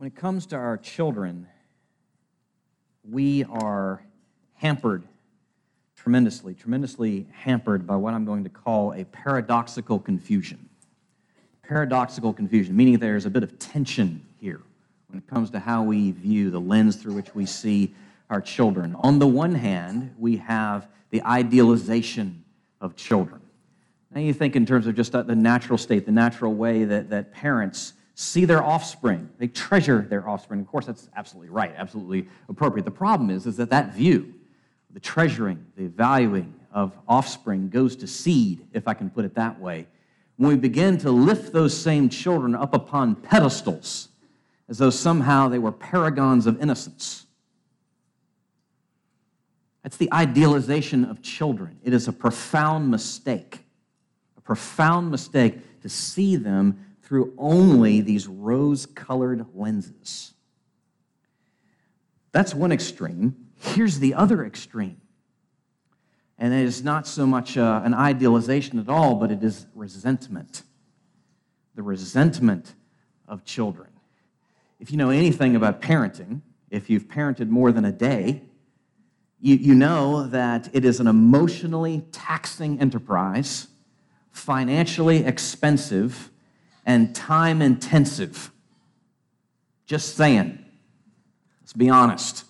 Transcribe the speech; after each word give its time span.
When 0.00 0.06
it 0.06 0.16
comes 0.16 0.46
to 0.46 0.56
our 0.56 0.78
children, 0.78 1.46
we 3.04 3.44
are 3.44 4.02
hampered 4.54 5.02
tremendously, 5.94 6.54
tremendously 6.54 7.26
hampered 7.34 7.86
by 7.86 7.96
what 7.96 8.14
I'm 8.14 8.24
going 8.24 8.44
to 8.44 8.48
call 8.48 8.94
a 8.94 9.04
paradoxical 9.04 9.98
confusion. 9.98 10.70
Paradoxical 11.62 12.32
confusion, 12.32 12.74
meaning 12.74 12.98
there's 12.98 13.26
a 13.26 13.30
bit 13.30 13.42
of 13.42 13.58
tension 13.58 14.24
here 14.38 14.62
when 15.08 15.18
it 15.18 15.26
comes 15.26 15.50
to 15.50 15.58
how 15.58 15.82
we 15.82 16.12
view 16.12 16.50
the 16.50 16.60
lens 16.62 16.96
through 16.96 17.12
which 17.12 17.34
we 17.34 17.44
see 17.44 17.94
our 18.30 18.40
children. 18.40 18.96
On 19.00 19.18
the 19.18 19.26
one 19.26 19.54
hand, 19.54 20.14
we 20.18 20.38
have 20.38 20.88
the 21.10 21.22
idealization 21.24 22.42
of 22.80 22.96
children. 22.96 23.42
Now, 24.10 24.22
you 24.22 24.32
think 24.32 24.56
in 24.56 24.64
terms 24.64 24.86
of 24.86 24.94
just 24.94 25.12
the 25.12 25.36
natural 25.36 25.76
state, 25.76 26.06
the 26.06 26.10
natural 26.10 26.54
way 26.54 26.84
that, 26.84 27.10
that 27.10 27.32
parents 27.32 27.92
see 28.20 28.44
their 28.44 28.62
offspring. 28.62 29.30
They 29.38 29.48
treasure 29.48 30.06
their 30.08 30.28
offspring. 30.28 30.60
Of 30.60 30.66
course, 30.66 30.84
that's 30.84 31.08
absolutely 31.16 31.48
right, 31.48 31.72
absolutely 31.76 32.28
appropriate. 32.48 32.84
The 32.84 32.90
problem 32.90 33.30
is, 33.30 33.46
is 33.46 33.56
that 33.56 33.70
that 33.70 33.94
view, 33.94 34.34
the 34.92 35.00
treasuring, 35.00 35.64
the 35.76 35.86
valuing 35.86 36.54
of 36.70 36.96
offspring 37.08 37.70
goes 37.70 37.96
to 37.96 38.06
seed, 38.06 38.66
if 38.72 38.86
I 38.86 38.94
can 38.94 39.08
put 39.08 39.24
it 39.24 39.34
that 39.36 39.58
way, 39.58 39.86
when 40.36 40.50
we 40.50 40.56
begin 40.56 40.98
to 40.98 41.10
lift 41.10 41.52
those 41.52 41.76
same 41.76 42.08
children 42.08 42.54
up 42.54 42.74
upon 42.74 43.14
pedestals 43.14 44.08
as 44.68 44.78
though 44.78 44.90
somehow 44.90 45.48
they 45.48 45.58
were 45.58 45.72
paragons 45.72 46.46
of 46.46 46.60
innocence. 46.60 47.26
That's 49.82 49.96
the 49.96 50.12
idealization 50.12 51.06
of 51.06 51.22
children. 51.22 51.78
It 51.82 51.94
is 51.94 52.06
a 52.06 52.12
profound 52.12 52.90
mistake, 52.90 53.60
a 54.36 54.40
profound 54.42 55.10
mistake 55.10 55.80
to 55.80 55.88
see 55.88 56.36
them 56.36 56.84
through 57.10 57.34
only 57.38 58.00
these 58.00 58.28
rose 58.28 58.86
colored 58.86 59.44
lenses. 59.52 60.32
That's 62.30 62.54
one 62.54 62.70
extreme. 62.70 63.48
Here's 63.56 63.98
the 63.98 64.14
other 64.14 64.44
extreme. 64.44 65.00
And 66.38 66.54
it 66.54 66.64
is 66.64 66.84
not 66.84 67.08
so 67.08 67.26
much 67.26 67.58
uh, 67.58 67.82
an 67.84 67.94
idealization 67.94 68.78
at 68.78 68.88
all, 68.88 69.16
but 69.16 69.32
it 69.32 69.42
is 69.42 69.66
resentment. 69.74 70.62
The 71.74 71.82
resentment 71.82 72.76
of 73.26 73.44
children. 73.44 73.88
If 74.78 74.92
you 74.92 74.96
know 74.96 75.10
anything 75.10 75.56
about 75.56 75.82
parenting, 75.82 76.42
if 76.70 76.88
you've 76.88 77.08
parented 77.08 77.48
more 77.48 77.72
than 77.72 77.84
a 77.84 77.92
day, 77.92 78.42
you, 79.40 79.56
you 79.56 79.74
know 79.74 80.28
that 80.28 80.70
it 80.72 80.84
is 80.84 81.00
an 81.00 81.08
emotionally 81.08 82.04
taxing 82.12 82.78
enterprise, 82.78 83.66
financially 84.30 85.24
expensive, 85.24 86.29
and 86.90 87.14
time 87.14 87.62
intensive. 87.62 88.50
Just 89.86 90.16
saying. 90.16 90.58
Let's 91.60 91.72
be 91.72 91.88
honest. 91.88 92.44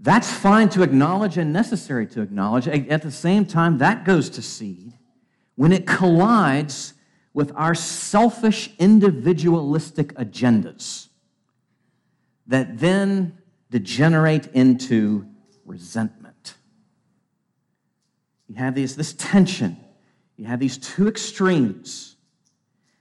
That's 0.00 0.30
fine 0.32 0.68
to 0.70 0.82
acknowledge 0.82 1.38
and 1.38 1.52
necessary 1.52 2.08
to 2.08 2.20
acknowledge. 2.20 2.66
At 2.66 3.02
the 3.02 3.12
same 3.12 3.46
time, 3.46 3.78
that 3.78 4.04
goes 4.04 4.28
to 4.30 4.42
seed 4.42 4.94
when 5.54 5.70
it 5.70 5.86
collides 5.86 6.94
with 7.34 7.52
our 7.54 7.74
selfish, 7.74 8.70
individualistic 8.80 10.12
agendas 10.14 11.08
that 12.48 12.80
then 12.80 13.38
degenerate 13.70 14.48
into 14.48 15.24
resentment. 15.64 16.56
You 18.48 18.56
have 18.56 18.74
these, 18.74 18.96
this 18.96 19.12
tension, 19.12 19.76
you 20.36 20.46
have 20.46 20.60
these 20.60 20.78
two 20.78 21.08
extremes. 21.08 22.16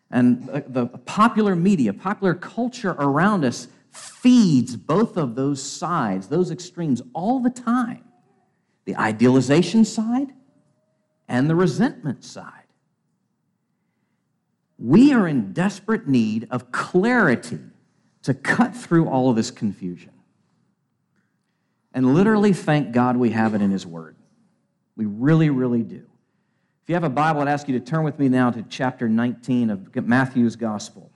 And 0.10 0.48
the 0.68 0.88
popular 1.06 1.56
media, 1.56 1.94
popular 1.94 2.34
culture 2.34 2.92
around 2.92 3.46
us 3.46 3.68
feeds 3.92 4.76
both 4.76 5.18
of 5.18 5.36
those 5.36 5.64
sides, 5.64 6.28
those 6.28 6.52
extremes, 6.52 7.02
all 7.14 7.40
the 7.40 7.50
time 7.50 8.04
the 8.86 8.96
idealization 8.96 9.86
side 9.86 10.34
and 11.28 11.50
the 11.50 11.56
resentment 11.56 12.24
side. 12.24 12.66
We 14.78 15.14
are 15.14 15.28
in 15.28 15.54
desperate 15.54 16.08
need 16.08 16.48
of 16.50 16.72
clarity 16.72 17.60
to 18.24 18.34
cut 18.34 18.76
through 18.76 19.08
all 19.08 19.30
of 19.30 19.36
this 19.36 19.52
confusion. 19.52 20.12
And 21.94 22.16
literally, 22.16 22.54
thank 22.54 22.92
God 22.92 23.18
we 23.18 23.32
have 23.32 23.54
it 23.54 23.62
in 23.62 23.70
His 23.70 23.86
Word. 23.86 24.16
We 24.96 25.06
really, 25.06 25.50
really 25.50 25.84
do. 25.84 26.08
If 26.84 26.90
you 26.90 26.96
have 26.96 27.04
a 27.04 27.10
Bible, 27.10 27.42
I'd 27.42 27.48
ask 27.48 27.68
you 27.68 27.78
to 27.80 27.86
turn 27.86 28.04
with 28.04 28.18
me 28.18 28.28
now 28.28 28.50
to 28.50 28.64
chapter 28.64 29.08
19 29.08 29.70
of 29.70 29.96
Matthew's 30.08 30.56
Gospel. 30.56 31.12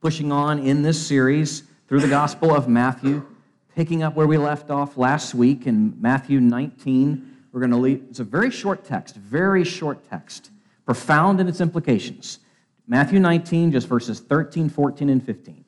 Pushing 0.00 0.30
on 0.30 0.60
in 0.60 0.82
this 0.82 1.04
series 1.04 1.64
through 1.88 2.00
the 2.00 2.08
Gospel 2.08 2.54
of 2.54 2.68
Matthew, 2.68 3.26
picking 3.74 4.04
up 4.04 4.14
where 4.14 4.28
we 4.28 4.38
left 4.38 4.70
off 4.70 4.96
last 4.96 5.34
week 5.34 5.66
in 5.66 6.00
Matthew 6.00 6.38
19. 6.38 7.36
We're 7.50 7.60
going 7.60 7.72
to 7.72 7.76
leave, 7.76 8.04
it's 8.08 8.20
a 8.20 8.24
very 8.24 8.52
short 8.52 8.84
text, 8.84 9.16
very 9.16 9.64
short 9.64 10.08
text, 10.08 10.52
profound 10.84 11.40
in 11.40 11.48
its 11.48 11.60
implications. 11.60 12.38
Matthew 12.86 13.18
19, 13.18 13.72
just 13.72 13.88
verses 13.88 14.20
13, 14.20 14.68
14, 14.68 15.08
and 15.08 15.24
15. 15.26 15.64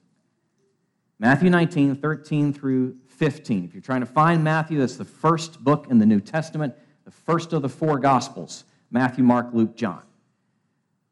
Matthew 1.19 1.51
19, 1.51 1.97
13 1.97 2.53
through 2.53 2.97
15. 3.09 3.65
If 3.65 3.75
you're 3.75 3.81
trying 3.81 4.01
to 4.01 4.07
find 4.07 4.45
Matthew, 4.45 4.79
that's 4.79 4.97
the 4.97 5.05
first 5.05 5.65
book 5.65 5.89
in 5.91 5.99
the 5.99 6.07
New 6.07 6.21
Testament, 6.21 6.73
the 7.05 7.11
first 7.11 7.53
of 7.53 7.63
the 7.63 7.69
four 7.69 7.99
Gospels 7.99 8.63
Matthew, 8.91 9.25
Mark, 9.25 9.49
Luke, 9.53 9.77
John. 9.77 10.03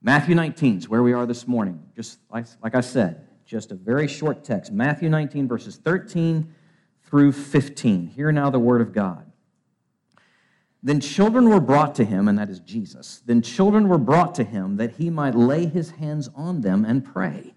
Matthew 0.03 0.35
19 0.35 0.79
is 0.79 0.89
where 0.89 1.03
we 1.03 1.13
are 1.13 1.27
this 1.27 1.49
morning. 1.49 1.83
Just 1.95 2.21
like, 2.31 2.47
like 2.63 2.75
I 2.75 2.81
said, 2.81 3.27
just 3.45 3.73
a 3.73 3.75
very 3.75 4.09
short 4.09 4.45
text. 4.45 4.73
Matthew 4.73 5.09
19, 5.09 5.49
verses 5.49 5.77
13 5.77 6.53
through 7.05 7.33
15. 7.33 8.07
Hear 8.09 8.33
now 8.33 8.51
the 8.51 8.59
word 8.59 8.81
of 8.81 8.93
God. 8.93 9.31
Then 10.83 11.01
children 11.01 11.49
were 11.49 11.61
brought 11.61 11.95
to 11.97 12.05
him, 12.05 12.29
and 12.29 12.39
that 12.39 12.49
is 12.49 12.61
Jesus. 12.61 13.23
Then 13.27 13.43
children 13.43 13.89
were 13.89 13.99
brought 13.99 14.35
to 14.37 14.45
him 14.45 14.77
that 14.77 14.93
he 14.93 15.11
might 15.11 15.35
lay 15.35 15.67
his 15.67 15.91
hands 15.91 16.31
on 16.35 16.61
them 16.61 16.85
and 16.85 17.05
pray. 17.05 17.55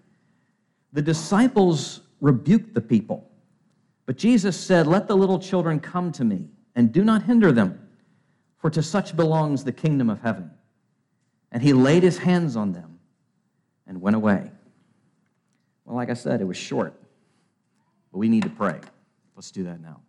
The 0.92 1.02
disciples 1.02 2.00
rebuked 2.20 2.74
the 2.74 2.80
people. 2.80 3.30
But 4.06 4.16
Jesus 4.16 4.58
said, 4.58 4.88
Let 4.88 5.06
the 5.06 5.16
little 5.16 5.38
children 5.38 5.78
come 5.78 6.10
to 6.12 6.24
me, 6.24 6.48
and 6.74 6.92
do 6.92 7.04
not 7.04 7.22
hinder 7.22 7.52
them, 7.52 7.88
for 8.60 8.70
to 8.70 8.82
such 8.82 9.16
belongs 9.16 9.64
the 9.64 9.72
kingdom 9.72 10.10
of 10.10 10.20
heaven. 10.20 10.50
And 11.50 11.62
he 11.62 11.72
laid 11.72 12.02
his 12.02 12.18
hands 12.18 12.56
on 12.56 12.72
them 12.72 13.00
and 13.86 14.00
went 14.00 14.16
away. 14.16 14.50
Well, 15.84 15.96
like 15.96 16.10
I 16.10 16.14
said, 16.14 16.40
it 16.40 16.44
was 16.44 16.56
short, 16.56 16.94
but 18.12 18.18
we 18.18 18.28
need 18.28 18.44
to 18.44 18.50
pray. 18.50 18.78
Let's 19.34 19.50
do 19.50 19.64
that 19.64 19.80
now. 19.80 20.00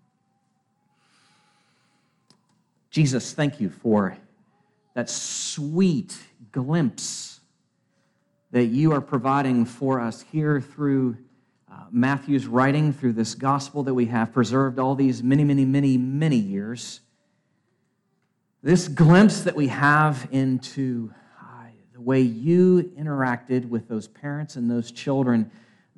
Jesus, 2.92 3.34
thank 3.34 3.62
you 3.62 3.70
for 3.70 4.18
that 4.94 5.10
sweet 5.10 6.18
glimpse 6.52 7.40
that 8.52 8.66
you 8.66 8.92
are 8.92 9.00
providing 9.00 9.64
for 9.64 10.02
us 10.02 10.26
here 10.30 10.60
through 10.60 11.18
uh, 11.72 11.86
Matthew's 11.90 12.48
writing 12.48 12.92
through 12.92 13.14
this 13.14 13.34
gospel 13.34 13.84
that 13.84 13.94
we 13.94 14.08
have 14.08 14.34
preserved 14.34 14.78
all 14.78 14.94
these 14.94 15.24
many, 15.24 15.46
many, 15.46 15.64
many, 15.64 15.98
many 15.98 16.36
years. 16.36 17.00
This 18.64 18.88
glimpse 18.88 19.42
that 19.42 19.56
we 19.56 19.70
have 19.70 20.28
into 20.30 21.12
uh, 21.42 21.64
the 21.94 22.02
way 22.02 22.22
you 22.22 22.94
interacted 22.96 23.68
with 23.68 23.88
those 23.88 24.08
parents 24.08 24.56
and 24.56 24.70
those 24.70 24.92
children 24.92 25.50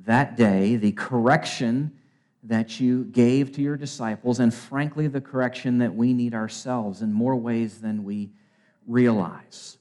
that 0.06 0.38
day, 0.38 0.78
the 0.78 0.94
correction 0.94 1.92
that 2.44 2.80
you 2.80 3.04
gave 3.04 3.52
to 3.54 3.62
your 3.62 3.76
disciples, 3.76 4.40
and 4.40 4.54
frankly, 4.54 5.08
the 5.08 5.20
correction 5.20 5.80
that 5.80 5.94
we 5.94 6.14
need 6.14 6.34
ourselves 6.34 7.02
in 7.02 7.12
more 7.12 7.36
ways 7.36 7.82
than 7.82 8.06
we 8.06 8.32
realize. 8.88 9.78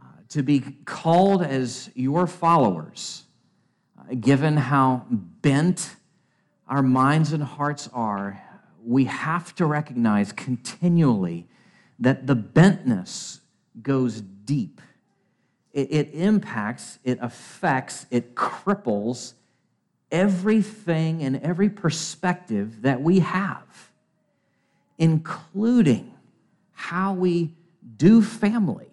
Uh, 0.00 0.04
to 0.30 0.42
be 0.42 0.60
called 0.86 1.42
as 1.42 1.90
your 1.94 2.26
followers 2.26 3.24
given 4.20 4.56
how 4.56 5.04
bent 5.10 5.96
our 6.68 6.82
minds 6.82 7.34
and 7.34 7.42
hearts 7.42 7.90
are, 7.92 8.42
we 8.82 9.04
have 9.04 9.54
to 9.56 9.66
recognize 9.66 10.32
continually 10.32 11.46
that 11.98 12.26
the 12.26 12.36
bentness 12.36 13.40
goes 13.80 14.20
deep. 14.20 14.80
It, 15.72 15.92
it, 15.92 16.10
impacts, 16.14 16.98
it 17.04 17.18
affects, 17.22 18.06
it 18.10 18.34
cripples 18.34 19.34
everything 20.10 21.22
and 21.22 21.40
every 21.40 21.70
perspective 21.70 22.82
that 22.82 23.00
we 23.00 23.20
have, 23.20 23.90
including 24.98 26.12
how 26.72 27.14
we 27.14 27.54
do 27.96 28.20
family 28.20 28.90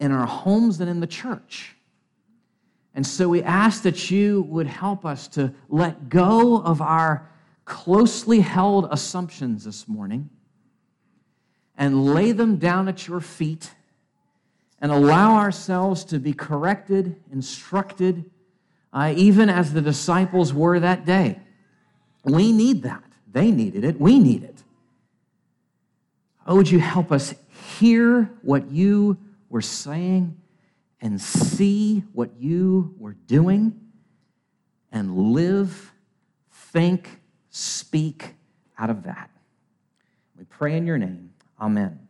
in 0.00 0.10
our 0.10 0.26
homes 0.26 0.80
and 0.80 0.90
in 0.90 1.00
the 1.00 1.06
church. 1.06 1.76
And 2.94 3.06
so 3.06 3.28
we 3.28 3.42
ask 3.42 3.82
that 3.82 4.10
you 4.10 4.42
would 4.48 4.66
help 4.66 5.04
us 5.04 5.28
to 5.28 5.52
let 5.68 6.08
go 6.08 6.60
of 6.60 6.80
our 6.80 7.30
closely 7.64 8.40
held 8.40 8.88
assumptions 8.90 9.64
this 9.64 9.86
morning 9.86 10.30
and 11.76 12.14
lay 12.14 12.32
them 12.32 12.56
down 12.56 12.88
at 12.88 13.06
your 13.06 13.20
feet 13.20 13.72
and 14.80 14.92
allow 14.92 15.36
ourselves 15.36 16.04
to 16.04 16.18
be 16.18 16.32
corrected, 16.32 17.16
instructed, 17.32 18.30
uh, 18.92 19.12
even 19.16 19.48
as 19.48 19.72
the 19.72 19.82
disciples 19.82 20.52
were 20.52 20.78
that 20.80 21.04
day. 21.04 21.38
We 22.24 22.52
need 22.52 22.82
that. 22.82 23.04
They 23.30 23.50
needed 23.50 23.84
it. 23.84 24.00
We 24.00 24.18
need 24.18 24.42
it. 24.42 24.62
Oh, 26.46 26.56
would 26.56 26.70
you 26.70 26.78
help 26.78 27.10
us 27.10 27.34
hear 27.78 28.30
what 28.42 28.70
you 28.70 29.18
were 29.48 29.62
saying 29.62 30.36
and 31.00 31.20
see 31.20 32.04
what 32.12 32.30
you 32.38 32.94
were 32.98 33.14
doing 33.26 33.78
and 34.92 35.14
live, 35.14 35.92
think, 36.50 37.20
speak 37.50 38.34
out 38.78 38.90
of 38.90 39.02
that. 39.04 39.30
We 40.38 40.44
pray 40.44 40.76
in 40.76 40.86
your 40.86 40.98
name. 40.98 41.30
Amen. 41.60 42.00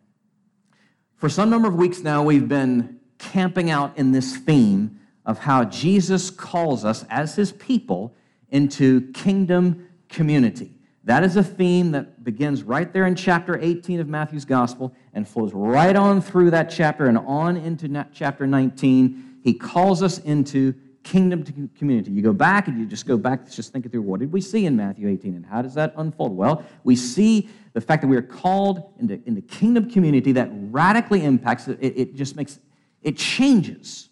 For 1.16 1.28
some 1.28 1.50
number 1.50 1.68
of 1.68 1.74
weeks 1.74 2.00
now, 2.00 2.22
we've 2.22 2.48
been 2.48 3.00
camping 3.18 3.70
out 3.70 3.96
in 3.96 4.12
this 4.12 4.36
theme 4.36 5.00
of 5.24 5.38
how 5.38 5.64
Jesus 5.64 6.30
calls 6.30 6.84
us 6.84 7.04
as 7.08 7.34
his 7.34 7.52
people 7.52 8.14
into 8.50 9.10
kingdom 9.12 9.88
community. 10.08 10.76
That 11.04 11.22
is 11.22 11.36
a 11.36 11.42
theme 11.42 11.92
that 11.92 12.24
begins 12.24 12.64
right 12.64 12.92
there 12.92 13.06
in 13.06 13.14
chapter 13.14 13.58
18 13.60 14.00
of 14.00 14.08
Matthew's 14.08 14.44
gospel 14.44 14.92
and 15.14 15.26
flows 15.26 15.52
right 15.54 15.94
on 15.94 16.20
through 16.20 16.50
that 16.50 16.68
chapter 16.68 17.06
and 17.06 17.16
on 17.18 17.56
into 17.56 18.06
chapter 18.12 18.46
19. 18.46 19.38
He 19.42 19.54
calls 19.54 20.02
us 20.02 20.18
into 20.18 20.74
kingdom 21.04 21.70
community. 21.78 22.10
You 22.10 22.22
go 22.22 22.32
back 22.32 22.66
and 22.66 22.78
you 22.78 22.84
just 22.84 23.06
go 23.06 23.16
back, 23.16 23.48
just 23.48 23.72
think 23.72 23.86
it 23.86 23.92
through. 23.92 24.02
What 24.02 24.18
did 24.18 24.32
we 24.32 24.40
see 24.40 24.66
in 24.66 24.76
Matthew 24.76 25.08
18 25.08 25.36
and 25.36 25.46
how 25.46 25.62
does 25.62 25.74
that 25.74 25.94
unfold? 25.96 26.36
Well, 26.36 26.64
we 26.82 26.96
see 26.96 27.48
the 27.76 27.80
fact 27.80 28.02
that 28.02 28.08
we 28.08 28.16
are 28.16 28.22
called 28.22 28.94
into, 28.98 29.20
into 29.26 29.40
kingdom 29.42 29.88
community 29.90 30.32
that 30.32 30.48
radically 30.52 31.24
impacts 31.24 31.68
it. 31.68 31.78
It 31.80 32.14
just 32.14 32.34
makes, 32.34 32.58
it 33.02 33.16
changes. 33.16 34.08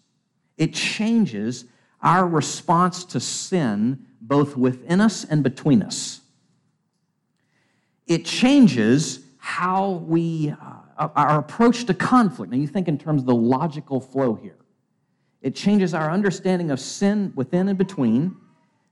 It 0.57 0.73
changes 0.73 1.65
our 2.01 2.27
response 2.27 3.03
to 3.05 3.19
sin 3.19 4.05
both 4.21 4.55
within 4.55 5.01
us 5.01 5.25
and 5.25 5.43
between 5.43 5.81
us 5.81 6.21
it 8.07 8.25
changes 8.25 9.21
how 9.37 10.03
we, 10.07 10.51
uh, 10.97 11.07
our 11.15 11.39
approach 11.39 11.85
to 11.85 11.93
conflict. 11.93 12.51
Now, 12.51 12.57
you 12.57 12.67
think 12.67 12.87
in 12.87 12.97
terms 12.97 13.21
of 13.21 13.27
the 13.27 13.35
logical 13.35 13.99
flow 13.99 14.35
here. 14.35 14.57
It 15.41 15.55
changes 15.55 15.93
our 15.93 16.09
understanding 16.09 16.71
of 16.71 16.79
sin 16.79 17.31
within 17.35 17.67
and 17.67 17.77
between. 17.77 18.35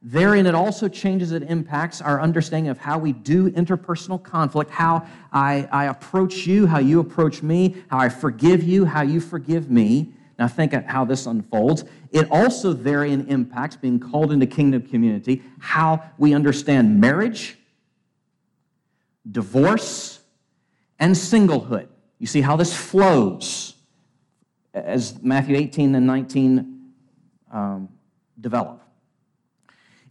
Therein, 0.05 0.45
it 0.45 0.53
also 0.53 0.89
changes, 0.89 1.31
it 1.31 1.43
impacts 1.43 2.01
our 2.01 2.19
understanding 2.19 2.69
of 2.69 2.77
how 2.77 2.97
we 2.97 3.13
do 3.13 3.49
interpersonal 3.51 4.21
conflict, 4.21 4.69
how 4.69 5.07
I, 5.31 5.69
I 5.71 5.85
approach 5.85 6.45
you, 6.45 6.67
how 6.67 6.79
you 6.79 6.99
approach 6.99 7.41
me, 7.41 7.77
how 7.87 7.99
I 7.99 8.09
forgive 8.09 8.63
you, 8.63 8.83
how 8.83 9.01
you 9.01 9.21
forgive 9.21 9.71
me. 9.71 10.11
Now, 10.37 10.49
think 10.49 10.73
of 10.73 10.83
how 10.83 11.05
this 11.05 11.25
unfolds. 11.25 11.85
It 12.11 12.27
also 12.29 12.73
therein 12.73 13.27
impacts 13.29 13.77
being 13.77 13.97
called 13.97 14.33
into 14.33 14.45
kingdom 14.45 14.81
community, 14.81 15.41
how 15.59 16.03
we 16.17 16.33
understand 16.33 16.99
marriage, 16.99 17.57
divorce, 19.31 20.19
and 20.99 21.15
singlehood. 21.15 21.87
You 22.19 22.27
see 22.27 22.41
how 22.41 22.57
this 22.57 22.75
flows 22.75 23.75
as 24.73 25.21
Matthew 25.23 25.55
18 25.55 25.95
and 25.95 26.05
19 26.05 26.91
um, 27.53 27.89
develop. 28.41 28.82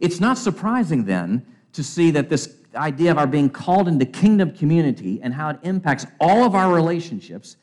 It's 0.03 0.19
not 0.19 0.37
surprising 0.37 1.05
then 1.05 1.45
to 1.71 1.81
see 1.81 2.11
that 2.11 2.29
this 2.29 2.57
idea 2.75 3.09
of 3.09 3.17
our 3.17 3.25
being 3.25 3.49
called 3.49 3.87
into 3.87 4.05
kingdom 4.05 4.51
community 4.51 5.21
and 5.23 5.33
how 5.33 5.47
it 5.51 5.59
impacts 5.63 6.05
all 6.19 6.43
of 6.43 6.55
our 6.55 6.73
relationships, 6.73 7.55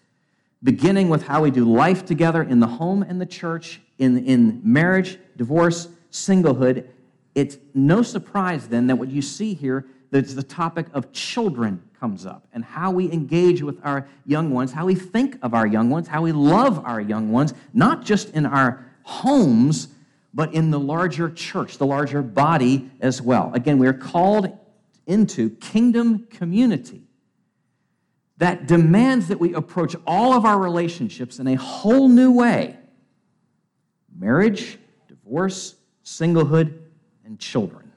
beginning 0.63 1.11
with 1.11 1.25
how 1.25 1.43
we 1.43 1.51
do 1.51 1.71
life 1.71 2.07
together 2.07 2.43
in 2.43 2.59
the 2.59 2.67
home 2.67 3.03
and 3.03 3.21
the 3.21 3.27
church, 3.27 3.83
in, 3.99 4.25
in 4.25 4.63
marriage, 4.65 5.19
divorce, 5.37 5.89
singlehood. 6.11 6.87
It's 7.35 7.59
no 7.75 8.01
surprise 8.01 8.69
then 8.69 8.87
that 8.87 8.97
what 8.97 9.11
you 9.11 9.21
see 9.21 9.53
here 9.53 9.85
that 10.11 10.27
the 10.29 10.43
topic 10.43 10.87
of 10.95 11.13
children 11.13 11.83
comes 12.01 12.25
up 12.25 12.47
and 12.55 12.65
how 12.65 12.91
we 12.91 13.13
engage 13.13 13.61
with 13.61 13.79
our 13.85 14.09
young 14.25 14.51
ones, 14.51 14.73
how 14.73 14.87
we 14.87 14.95
think 14.95 15.37
of 15.43 15.53
our 15.53 15.67
young 15.67 15.91
ones, 15.91 16.09
how 16.09 16.23
we 16.23 16.33
love 16.33 16.83
our 16.87 17.03
young 17.03 17.31
ones, 17.33 17.53
not 17.75 18.03
just 18.03 18.31
in 18.31 18.47
our 18.47 18.83
homes, 19.03 19.89
but 20.33 20.55
in 20.55 20.71
the 20.71 20.79
larger 20.79 21.31
church, 21.31 21.79
the 21.79 21.87
larger 21.87 22.23
body 22.23 22.91
as 23.01 23.21
well. 23.21 23.51
Again, 23.55 23.79
we 23.79 23.87
are 23.87 23.93
called 23.93 24.57
into 25.07 25.51
kingdom 25.51 26.27
community 26.31 27.03
that 28.37 28.67
demands 28.67 29.29
that 29.29 29.39
we 29.39 29.53
approach 29.55 29.95
all 30.07 30.33
of 30.33 30.45
our 30.45 30.59
relationships 30.59 31.39
in 31.39 31.47
a 31.47 31.57
whole 31.57 32.09
new 32.09 32.33
way 32.33 32.77
marriage, 34.17 34.79
divorce, 35.09 35.77
singlehood, 36.05 36.79
and 37.25 37.39
children. 37.39 37.91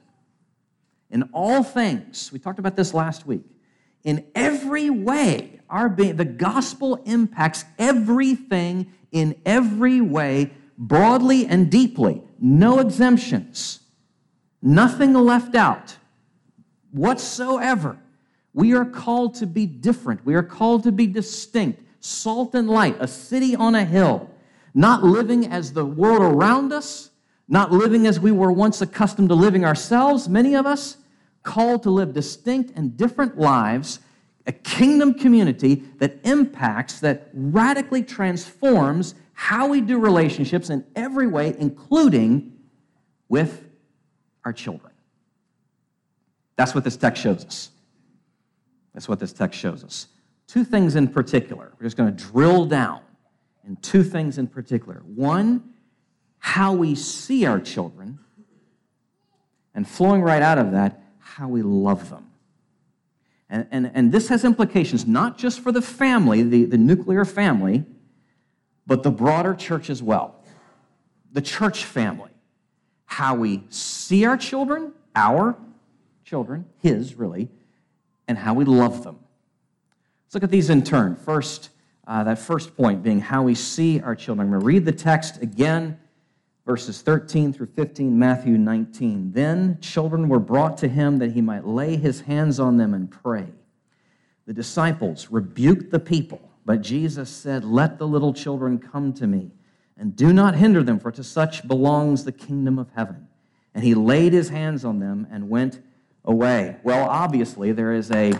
In 1.09 1.24
all 1.33 1.63
things, 1.63 2.31
we 2.31 2.39
talked 2.39 2.59
about 2.59 2.75
this 2.75 2.94
last 2.94 3.27
week, 3.27 3.44
in 4.03 4.25
every 4.33 4.89
way, 4.89 5.59
our 5.69 5.89
being, 5.89 6.15
the 6.15 6.25
gospel 6.25 6.95
impacts 7.06 7.65
everything 7.77 8.91
in 9.12 9.35
every 9.45 10.01
way, 10.01 10.51
broadly 10.88 11.45
and 11.45 11.71
deeply. 11.71 12.21
No 12.39 12.80
exemptions, 12.80 13.80
nothing 14.62 15.13
left 15.13 15.56
out 15.56 15.97
whatsoever. 16.91 17.97
We 18.53 18.74
are 18.74 18.85
called 18.85 19.35
to 19.35 19.47
be 19.47 19.65
different. 19.65 20.25
We 20.25 20.35
are 20.35 20.44
called 20.44 20.83
to 20.83 20.91
be 20.91 21.07
distinct, 21.07 21.81
salt 22.01 22.53
and 22.53 22.69
light, 22.69 22.97
a 23.00 23.07
city 23.07 23.56
on 23.56 23.75
a 23.75 23.85
hill, 23.85 24.30
not 24.74 25.03
living 25.03 25.47
as 25.47 25.74
the 25.74 25.85
world 25.85 26.21
around 26.21 26.71
us, 26.71 27.12
not 27.47 27.71
living 27.71 28.06
as 28.06 28.19
we 28.19 28.31
were 28.31 28.51
once 28.51 28.81
accustomed 28.81 29.30
to 29.30 29.35
living 29.35 29.65
ourselves, 29.65 30.30
many 30.30 30.56
of 30.56 30.65
us, 30.65 30.97
called 31.44 31.83
to 31.83 31.89
live 31.89 32.13
distinct 32.13 32.74
and 32.75 32.95
different 32.95 33.38
lives, 33.38 34.00
a 34.45 34.51
kingdom 34.51 35.13
community 35.13 35.83
that 35.97 36.18
impacts, 36.24 37.00
that 37.00 37.30
radically 37.33 38.03
transforms 38.03 39.15
how 39.33 39.68
we 39.68 39.81
do 39.81 40.00
relationships 40.00 40.69
in 40.69 40.85
every 40.95 41.27
way, 41.27 41.56
including 41.57 42.57
with 43.27 43.68
our 44.45 44.53
children. 44.53 44.94
That's 46.56 46.75
what 46.75 46.83
this 46.83 46.97
text 46.97 47.21
shows 47.21 47.44
us. 47.45 47.71
That's 48.94 49.09
what 49.09 49.19
this 49.19 49.33
text 49.33 49.59
shows 49.59 49.83
us. 49.83 50.07
Two 50.47 50.63
things 50.63 50.95
in 50.95 51.07
particular. 51.07 51.74
We're 51.77 51.85
just 51.85 51.97
going 51.97 52.15
to 52.15 52.24
drill 52.24 52.65
down 52.65 53.01
in 53.65 53.75
two 53.77 54.03
things 54.03 54.38
in 54.38 54.47
particular. 54.47 55.02
One, 55.06 55.73
how 56.37 56.73
we 56.73 56.94
see 56.94 57.45
our 57.45 57.59
children, 57.59 58.19
and 59.73 59.87
flowing 59.87 60.21
right 60.21 60.42
out 60.42 60.59
of 60.59 60.71
that, 60.73 61.02
how 61.18 61.47
we 61.47 61.63
love 61.63 62.09
them. 62.09 62.30
And, 63.49 63.68
and, 63.71 63.92
and 63.94 64.11
this 64.11 64.28
has 64.28 64.45
implications 64.45 65.07
not 65.07 65.37
just 65.37 65.61
for 65.61 65.71
the 65.71 65.81
family, 65.81 66.44
the, 66.44 66.66
the 66.66 66.78
nuclear 66.78 67.25
family, 67.25 67.85
but 68.85 69.04
the 69.04 69.11
broader 69.11 69.54
church 69.54 69.90
as 69.90 70.02
well. 70.02 70.35
The 71.31 71.42
church 71.42 71.85
family. 71.85 72.31
How 73.06 73.35
we 73.35 73.63
see 73.69 74.25
our 74.25 74.37
children, 74.37 74.94
our 75.16 75.56
children, 76.23 76.66
his 76.81 77.16
really, 77.16 77.49
and 78.28 78.37
how 78.37 78.54
we 78.54 78.66
love 78.66 79.04
them. 79.04 79.19
Let's 80.25 80.35
look 80.35 80.44
at 80.44 80.52
these 80.52 80.69
in 80.69 80.83
turn. 80.83 81.16
First, 81.16 81.69
uh, 82.07 82.23
that 82.23 82.40
first 82.40 82.75
point 82.75 83.04
being 83.04 83.19
how 83.19 83.44
we 83.44 83.56
see 83.56 84.02
our 84.02 84.16
children. 84.16 84.47
I'm 84.47 84.52
going 84.52 84.61
to 84.61 84.66
read 84.66 84.85
the 84.85 84.92
text 84.92 85.42
again 85.42 85.99
verses 86.66 87.02
13 87.02 87.52
through 87.54 87.68
15, 87.68 88.18
Matthew 88.18 88.57
19. 88.57 89.31
Then 89.33 89.80
children 89.81 90.30
were 90.30 90.40
brought 90.40 90.78
to 90.80 90.87
him 90.87 91.19
that 91.19 91.33
he 91.33 91.42
might 91.42 91.66
lay 91.66 91.97
his 91.97 92.21
hands 92.21 92.59
on 92.59 92.78
them 92.78 92.94
and 92.94 93.09
pray. 93.09 93.47
The 94.45 94.54
disciples 94.54 95.30
rebuked 95.30 95.92
the 95.92 95.99
people, 95.99 96.42
but 96.66 96.82
Jesus 96.82 97.30
said, 97.30 97.64
Let 97.64 97.98
the 97.98 98.08
little 98.08 98.34
children 98.34 98.80
come 98.80 99.14
to 99.14 99.28
me, 99.28 99.52
and 99.98 100.16
do 100.16 100.34
not 100.34 100.56
hinder 100.56 100.84
them, 100.84 101.00
for 101.00 101.12
to 101.12 101.24
such 101.24 101.68
belongs 101.68 102.24
the 102.24 102.32
kingdom 102.32 102.80
of 102.80 102.90
heaven. 102.96 103.28
And 103.74 103.84
he 103.84 103.96
laid 103.96 104.34
his 104.34 104.50
hands 104.50 104.86
on 104.86 105.00
them 105.00 105.28
and 105.32 105.50
went 105.50 105.82
away. 106.26 106.78
Well, 106.84 107.08
obviously, 107.10 107.72
there 107.72 107.94
is 107.94 108.12
a 108.12 108.34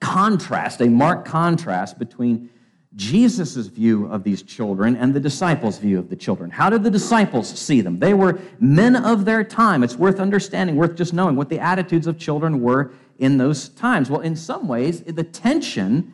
contrast, 0.00 0.80
a 0.80 0.88
marked 0.88 1.26
contrast 1.26 1.98
between 1.98 2.50
Jesus' 2.94 3.68
view 3.68 4.06
of 4.06 4.22
these 4.22 4.42
children 4.42 4.96
and 4.96 5.14
the 5.14 5.20
disciples' 5.20 5.78
view 5.78 5.98
of 5.98 6.10
the 6.10 6.16
children. 6.16 6.50
How 6.50 6.68
did 6.68 6.82
the 6.82 6.90
disciples 6.90 7.48
see 7.48 7.80
them? 7.80 7.98
They 7.98 8.12
were 8.12 8.38
men 8.60 8.96
of 8.96 9.24
their 9.24 9.42
time. 9.44 9.82
It's 9.82 9.96
worth 9.96 10.20
understanding, 10.20 10.76
worth 10.76 10.94
just 10.94 11.14
knowing 11.14 11.36
what 11.36 11.48
the 11.48 11.58
attitudes 11.58 12.06
of 12.06 12.18
children 12.18 12.60
were 12.60 12.92
in 13.18 13.38
those 13.38 13.70
times. 13.70 14.10
Well, 14.10 14.20
in 14.20 14.36
some 14.36 14.68
ways, 14.68 15.02
the 15.02 15.24
tension 15.24 16.12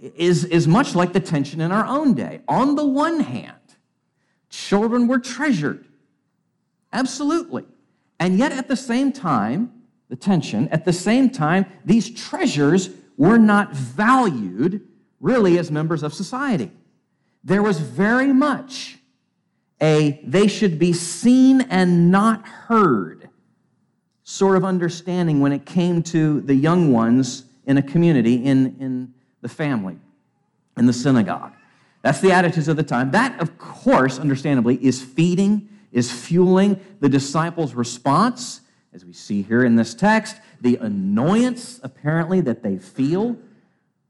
is, 0.00 0.44
is 0.44 0.66
much 0.66 0.94
like 0.94 1.12
the 1.12 1.20
tension 1.20 1.60
in 1.60 1.72
our 1.72 1.86
own 1.86 2.14
day. 2.14 2.40
On 2.48 2.74
the 2.74 2.84
one 2.84 3.20
hand, 3.20 3.56
children 4.48 5.06
were 5.06 5.18
treasured, 5.18 5.86
absolutely. 6.92 7.64
And 8.18 8.38
yet, 8.38 8.52
at 8.52 8.68
the 8.68 8.76
same 8.76 9.12
time, 9.12 9.72
the 10.08 10.16
tension, 10.16 10.68
at 10.68 10.84
the 10.84 10.92
same 10.92 11.30
time, 11.30 11.66
these 11.84 12.10
treasures 12.10 12.90
were 13.16 13.38
not 13.38 13.72
valued 13.72 14.86
really 15.20 15.58
as 15.58 15.70
members 15.70 16.02
of 16.02 16.12
society. 16.12 16.70
There 17.44 17.62
was 17.62 17.80
very 17.80 18.32
much 18.32 18.98
a 19.80 20.20
they 20.24 20.46
should 20.46 20.78
be 20.78 20.92
seen 20.92 21.62
and 21.62 22.10
not 22.10 22.46
heard 22.46 23.28
sort 24.22 24.56
of 24.56 24.64
understanding 24.64 25.40
when 25.40 25.52
it 25.52 25.64
came 25.64 26.02
to 26.02 26.40
the 26.42 26.54
young 26.54 26.92
ones 26.92 27.44
in 27.64 27.78
a 27.78 27.82
community, 27.82 28.34
in, 28.34 28.76
in 28.78 29.14
the 29.40 29.48
family, 29.48 29.98
in 30.76 30.86
the 30.86 30.92
synagogue. 30.92 31.52
That's 32.02 32.20
the 32.20 32.32
attitudes 32.32 32.68
of 32.68 32.76
the 32.76 32.82
time. 32.82 33.10
That, 33.10 33.40
of 33.40 33.58
course, 33.58 34.18
understandably, 34.18 34.76
is 34.84 35.02
feeding, 35.02 35.68
is 35.92 36.10
fueling 36.10 36.80
the 37.00 37.08
disciples' 37.08 37.74
response, 37.74 38.62
as 38.92 39.04
we 39.04 39.12
see 39.12 39.42
here 39.42 39.64
in 39.64 39.76
this 39.76 39.94
text, 39.94 40.36
the 40.60 40.76
annoyance, 40.76 41.80
apparently, 41.82 42.40
that 42.42 42.62
they 42.62 42.78
feel 42.78 43.36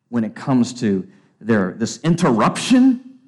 when 0.08 0.24
it 0.24 0.34
comes 0.34 0.72
to 0.74 1.06
their, 1.40 1.72
this 1.72 1.98
interruption, 2.02 3.18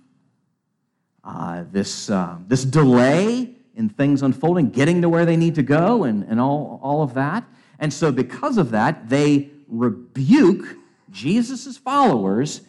uh, 1.25 1.65
this, 1.71 2.11
uh, 2.11 2.37
this 2.47 2.65
delay 2.65 3.55
in 3.75 3.89
things 3.89 4.23
unfolding, 4.23 4.71
getting 4.71 5.03
to 5.03 5.09
where 5.09 5.25
they 5.25 5.37
need 5.37 5.55
to 5.55 5.63
go, 5.63 6.05
and, 6.05 6.25
and 6.25 6.41
all, 6.41 6.79
all 6.83 7.03
of 7.03 7.15
that. 7.15 7.45
And 7.79 7.93
so, 7.93 8.13
because 8.13 8.59
of 8.59 8.71
that, 8.73 9.09
they 9.09 9.51
rebuke 9.67 10.77
Jesus' 11.13 11.77
followers, 11.77 12.63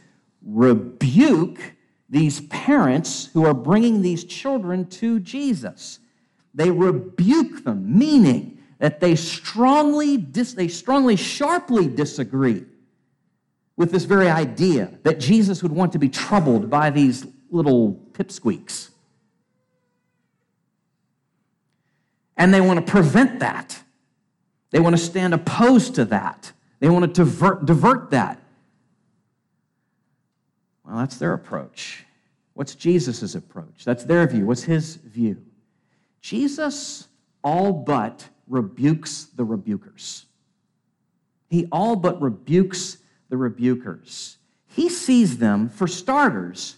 rebuke 0.45 1.59
these 2.09 2.41
parents 2.41 3.29
who 3.33 3.45
are 3.45 3.53
bringing 3.53 4.01
these 4.01 4.23
children 4.23 4.85
to 4.88 5.19
Jesus. 5.19 6.00
They 6.53 6.69
rebuke 6.69 7.63
them, 7.63 7.97
meaning 7.97 8.59
that 8.77 9.00
they 9.00 9.15
strongly, 9.15 10.17
dis- 10.17 10.53
they 10.53 10.67
strongly, 10.67 11.15
sharply 11.15 11.88
disagree 11.88 12.65
with 13.75 13.91
this 13.91 14.03
very 14.03 14.29
idea 14.29 14.91
that 15.03 15.19
Jesus 15.19 15.63
would 15.63 15.71
want 15.71 15.93
to 15.93 16.00
be 16.00 16.09
troubled 16.09 16.69
by 16.69 16.89
these 16.89 17.25
little 17.50 17.93
pipsqueaks. 18.12 18.89
And 22.38 22.53
they 22.53 22.62
want 22.62 22.85
to 22.85 22.91
prevent 22.91 23.39
that. 23.39 23.81
They 24.71 24.79
want 24.79 24.97
to 24.97 25.01
stand 25.01 25.33
opposed 25.33 25.95
to 25.95 26.05
that. 26.05 26.51
They 26.83 26.89
want 26.89 27.15
to 27.15 27.23
divert, 27.23 27.65
divert 27.65 28.09
that. 28.09 28.43
Well, 30.85 30.97
that's 30.97 31.15
their 31.15 31.31
approach. 31.31 32.03
What's 32.55 32.75
Jesus' 32.75 33.35
approach? 33.35 33.85
That's 33.85 34.03
their 34.03 34.27
view. 34.27 34.45
What's 34.45 34.63
his 34.63 34.97
view? 34.97 35.41
Jesus 36.19 37.07
all 37.41 37.71
but 37.71 38.27
rebukes 38.49 39.27
the 39.33 39.45
rebukers. 39.45 40.25
He 41.49 41.69
all 41.71 41.95
but 41.95 42.21
rebukes 42.21 42.97
the 43.29 43.37
rebukers. 43.37 44.35
He 44.67 44.89
sees 44.89 45.37
them, 45.37 45.69
for 45.69 45.87
starters, 45.87 46.75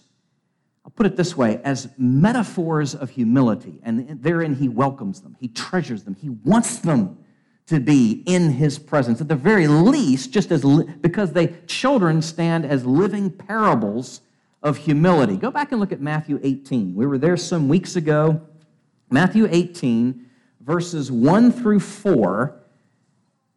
I'll 0.84 0.92
put 0.92 1.06
it 1.06 1.16
this 1.16 1.36
way, 1.36 1.60
as 1.64 1.88
metaphors 1.98 2.94
of 2.94 3.10
humility. 3.10 3.80
And 3.82 4.22
therein 4.22 4.54
he 4.54 4.68
welcomes 4.68 5.22
them, 5.22 5.36
he 5.40 5.48
treasures 5.48 6.04
them, 6.04 6.14
he 6.14 6.28
wants 6.28 6.78
them 6.78 7.18
to 7.66 7.80
be 7.80 8.22
in 8.26 8.52
his 8.52 8.78
presence. 8.78 9.20
At 9.20 9.28
the 9.28 9.36
very 9.36 9.66
least, 9.66 10.30
just 10.30 10.52
as 10.52 10.64
li- 10.64 10.86
because 11.00 11.32
they 11.32 11.48
children 11.66 12.22
stand 12.22 12.64
as 12.64 12.86
living 12.86 13.30
parables 13.30 14.20
of 14.62 14.78
humility. 14.78 15.36
Go 15.36 15.50
back 15.50 15.72
and 15.72 15.80
look 15.80 15.92
at 15.92 16.00
Matthew 16.00 16.40
18. 16.42 16.94
We 16.94 17.06
were 17.06 17.18
there 17.18 17.36
some 17.36 17.68
weeks 17.68 17.96
ago. 17.96 18.40
Matthew 19.10 19.48
18, 19.50 20.26
verses 20.60 21.10
1 21.10 21.52
through 21.52 21.80
4. 21.80 22.60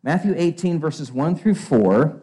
Matthew 0.04 0.34
18, 0.36 0.80
verses 0.80 1.12
1 1.12 1.36
through 1.36 1.56
4. 1.56 2.22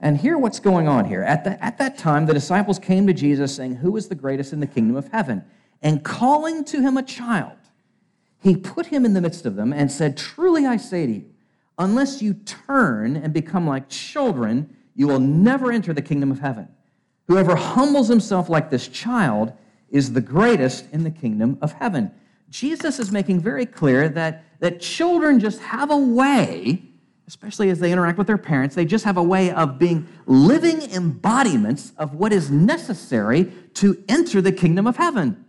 And 0.00 0.18
hear 0.18 0.36
what's 0.36 0.60
going 0.60 0.86
on 0.86 1.06
here. 1.06 1.22
At, 1.22 1.44
the, 1.44 1.64
at 1.64 1.78
that 1.78 1.96
time, 1.96 2.26
the 2.26 2.34
disciples 2.34 2.78
came 2.78 3.06
to 3.06 3.12
Jesus 3.12 3.54
saying, 3.54 3.76
Who 3.76 3.96
is 3.96 4.08
the 4.08 4.14
greatest 4.14 4.52
in 4.52 4.60
the 4.60 4.66
kingdom 4.66 4.96
of 4.96 5.08
heaven? 5.08 5.44
And 5.80 6.04
calling 6.04 6.64
to 6.66 6.80
him 6.80 6.96
a 6.96 7.02
child, 7.02 7.56
he 8.44 8.54
put 8.54 8.86
him 8.86 9.04
in 9.04 9.14
the 9.14 9.20
midst 9.20 9.46
of 9.46 9.56
them 9.56 9.72
and 9.72 9.90
said, 9.90 10.16
Truly 10.16 10.66
I 10.66 10.76
say 10.76 11.06
to 11.06 11.12
you, 11.12 11.24
unless 11.78 12.22
you 12.22 12.34
turn 12.34 13.16
and 13.16 13.32
become 13.32 13.66
like 13.66 13.88
children, 13.88 14.76
you 14.94 15.08
will 15.08 15.18
never 15.18 15.72
enter 15.72 15.92
the 15.92 16.02
kingdom 16.02 16.30
of 16.30 16.40
heaven. 16.40 16.68
Whoever 17.26 17.56
humbles 17.56 18.08
himself 18.08 18.50
like 18.50 18.70
this 18.70 18.86
child 18.86 19.54
is 19.90 20.12
the 20.12 20.20
greatest 20.20 20.84
in 20.92 21.04
the 21.04 21.10
kingdom 21.10 21.56
of 21.62 21.72
heaven. 21.72 22.12
Jesus 22.50 22.98
is 22.98 23.10
making 23.10 23.40
very 23.40 23.64
clear 23.64 24.10
that, 24.10 24.44
that 24.60 24.78
children 24.78 25.40
just 25.40 25.60
have 25.60 25.90
a 25.90 25.96
way, 25.96 26.82
especially 27.26 27.70
as 27.70 27.80
they 27.80 27.90
interact 27.90 28.18
with 28.18 28.26
their 28.26 28.38
parents, 28.38 28.74
they 28.74 28.84
just 28.84 29.06
have 29.06 29.16
a 29.16 29.22
way 29.22 29.50
of 29.50 29.78
being 29.78 30.06
living 30.26 30.82
embodiments 30.90 31.92
of 31.96 32.14
what 32.14 32.32
is 32.32 32.50
necessary 32.50 33.50
to 33.72 34.04
enter 34.06 34.40
the 34.40 34.52
kingdom 34.52 34.86
of 34.86 34.96
heaven 34.96 35.44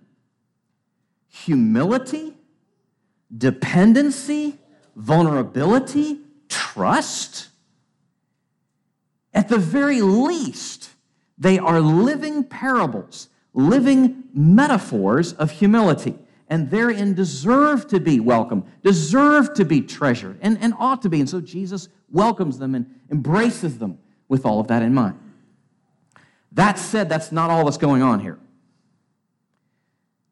humility, 1.44 2.34
dependency, 3.38 4.58
vulnerability, 4.96 6.20
trust. 6.50 7.50
At 9.34 9.50
the 9.50 9.58
very 9.58 10.02
least, 10.02 10.92
they 11.38 11.60
are 11.60 11.82
living 11.82 12.44
parables, 12.44 13.30
living 13.54 14.24
metaphors 14.34 15.34
of 15.34 15.52
humility, 15.52 16.18
and 16.48 16.70
therein 16.70 17.14
deserve 17.14 17.88
to 17.88 18.00
be 18.00 18.20
welcome, 18.20 18.64
deserve 18.84 19.54
to 19.56 19.66
be 19.66 19.82
treasured, 19.82 20.38
and, 20.42 20.58
and 20.60 20.74
ought 20.80 21.02
to 21.02 21.10
be. 21.10 21.20
And 21.20 21.30
so 21.30 21.42
Jesus 21.42 21.90
welcomes 22.10 22.60
them 22.60 22.76
and 22.76 22.86
embraces 23.12 23.80
them 23.80 23.98
with 24.28 24.46
all 24.46 24.60
of 24.60 24.68
that 24.68 24.82
in 24.82 24.94
mind. 24.94 25.20
That 26.52 26.80
said, 26.80 27.10
that's 27.10 27.32
not 27.32 27.50
all 27.50 27.66
that's 27.66 27.78
going 27.78 28.02
on 28.02 28.22
here. 28.22 28.40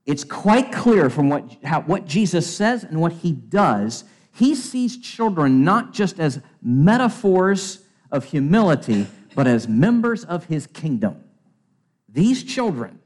It's 0.05 0.23
quite 0.23 0.71
clear 0.71 1.09
from 1.09 1.29
what, 1.29 1.63
how, 1.63 1.81
what 1.81 2.05
Jesus 2.05 2.53
says 2.53 2.83
and 2.83 2.99
what 2.99 3.13
he 3.13 3.31
does. 3.31 4.03
He 4.33 4.53
sees 4.55 4.97
children 4.97 5.63
not 5.63 5.93
just 5.93 6.19
as 6.19 6.41
metaphors 6.61 7.79
of 8.11 8.25
humility, 8.25 9.07
but 9.35 9.47
as 9.47 9.67
members 9.67 10.25
of 10.25 10.45
his 10.45 10.67
kingdom. 10.67 11.23
These 12.09 12.43
children, 12.43 12.99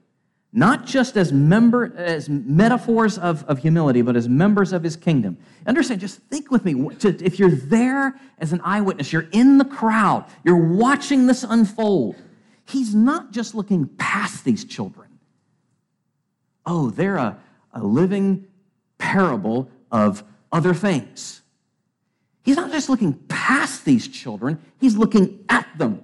not 0.52 0.86
just 0.86 1.18
as 1.18 1.32
member 1.32 1.94
as 1.96 2.30
metaphors 2.30 3.18
of, 3.18 3.44
of 3.46 3.60
humility, 3.60 4.02
but 4.02 4.16
as 4.16 4.28
members 4.28 4.74
of 4.74 4.84
his 4.84 4.96
kingdom. 4.96 5.38
Understand, 5.68 6.02
just 6.02 6.20
think 6.24 6.50
with 6.50 6.66
me. 6.66 6.90
If 7.04 7.38
you're 7.38 7.52
there 7.52 8.20
as 8.40 8.54
an 8.54 8.62
eyewitness, 8.64 9.14
you're 9.14 9.30
in 9.32 9.60
the 9.60 9.66
crowd, 9.66 10.26
you're 10.44 10.74
watching 10.74 11.28
this 11.28 11.44
unfold. 11.44 12.16
He's 12.66 12.96
not 12.96 13.32
just 13.32 13.54
looking 13.54 13.88
past 13.98 14.44
these 14.44 14.66
children. 14.66 15.07
Oh, 16.68 16.90
they're 16.90 17.16
a, 17.16 17.40
a 17.74 17.82
living 17.82 18.46
parable 18.98 19.72
of 19.90 20.24
other 20.52 20.74
things. 20.74 21.42
He's 22.44 22.58
not 22.58 22.72
just 22.72 22.90
looking 22.90 23.14
past 23.30 23.86
these 23.86 24.08
children, 24.08 24.60
he's 24.80 24.96
looking 24.98 25.46
at 25.50 25.66
them. 25.78 26.04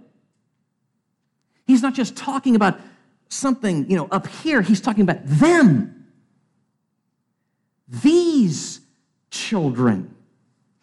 He's 1.66 1.82
not 1.82 1.94
just 1.94 2.16
talking 2.16 2.56
about 2.56 2.80
something, 3.30 3.90
you 3.90 3.98
know, 3.98 4.08
up 4.12 4.28
here, 4.28 4.62
he's 4.62 4.82
talking 4.82 5.04
about 5.04 5.20
them. 5.26 6.06
These 7.88 8.82
children, 9.30 10.16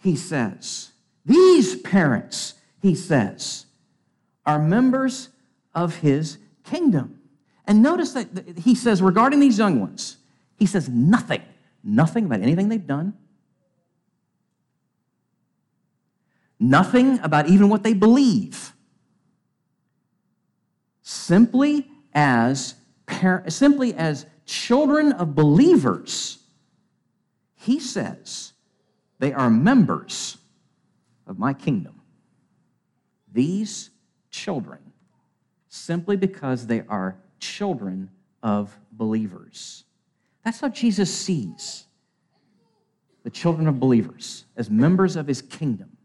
he 0.03 0.17
says, 0.17 0.93
these 1.25 1.77
parents, 1.77 2.55
he 2.81 2.95
says, 2.95 3.67
are 4.47 4.59
members 4.59 5.29
of 5.75 5.97
his 5.97 6.39
kingdom. 6.65 7.20
And 7.71 7.85
notice 7.85 8.15
that 8.15 8.59
he 8.59 8.75
says 8.75 9.01
regarding 9.01 9.39
these 9.39 9.57
young 9.57 9.79
ones, 9.79 10.17
he 10.57 10.67
says 10.67 10.89
nothing, 10.89 11.41
nothing 11.85 12.25
about 12.25 12.41
anything 12.41 12.69
they've 12.69 12.85
done, 12.85 13.15
nothing 16.59 17.21
about 17.21 17.47
even 17.47 17.69
what 17.69 17.85
they 17.85 17.93
believe 17.93 18.73
simply 21.03 21.87
as 22.13 22.75
simply 23.47 23.95
as 23.95 24.27
children 24.45 25.13
of 25.13 25.37
believers, 25.37 26.39
he 27.55 27.79
says 27.79 28.53
they 29.21 29.33
are 29.33 29.49
members 29.49 30.39
of 31.25 31.39
my 31.39 31.55
kingdom. 31.55 32.01
These 33.33 33.91
children, 34.29 34.81
simply 35.69 36.17
because 36.17 36.67
they 36.67 36.83
are 36.89 37.17
children 37.41 38.11
of 38.43 38.79
believers. 38.93 39.85
That's 40.45 40.61
how 40.61 40.69
Jesus 40.69 41.13
sees 41.13 41.87
the 43.23 43.31
children 43.31 43.67
of 43.67 43.79
believers 43.79 44.45
as 44.57 44.71
members 44.71 45.17
of 45.17 45.27
his 45.27 45.43
kingdom. 45.43 45.97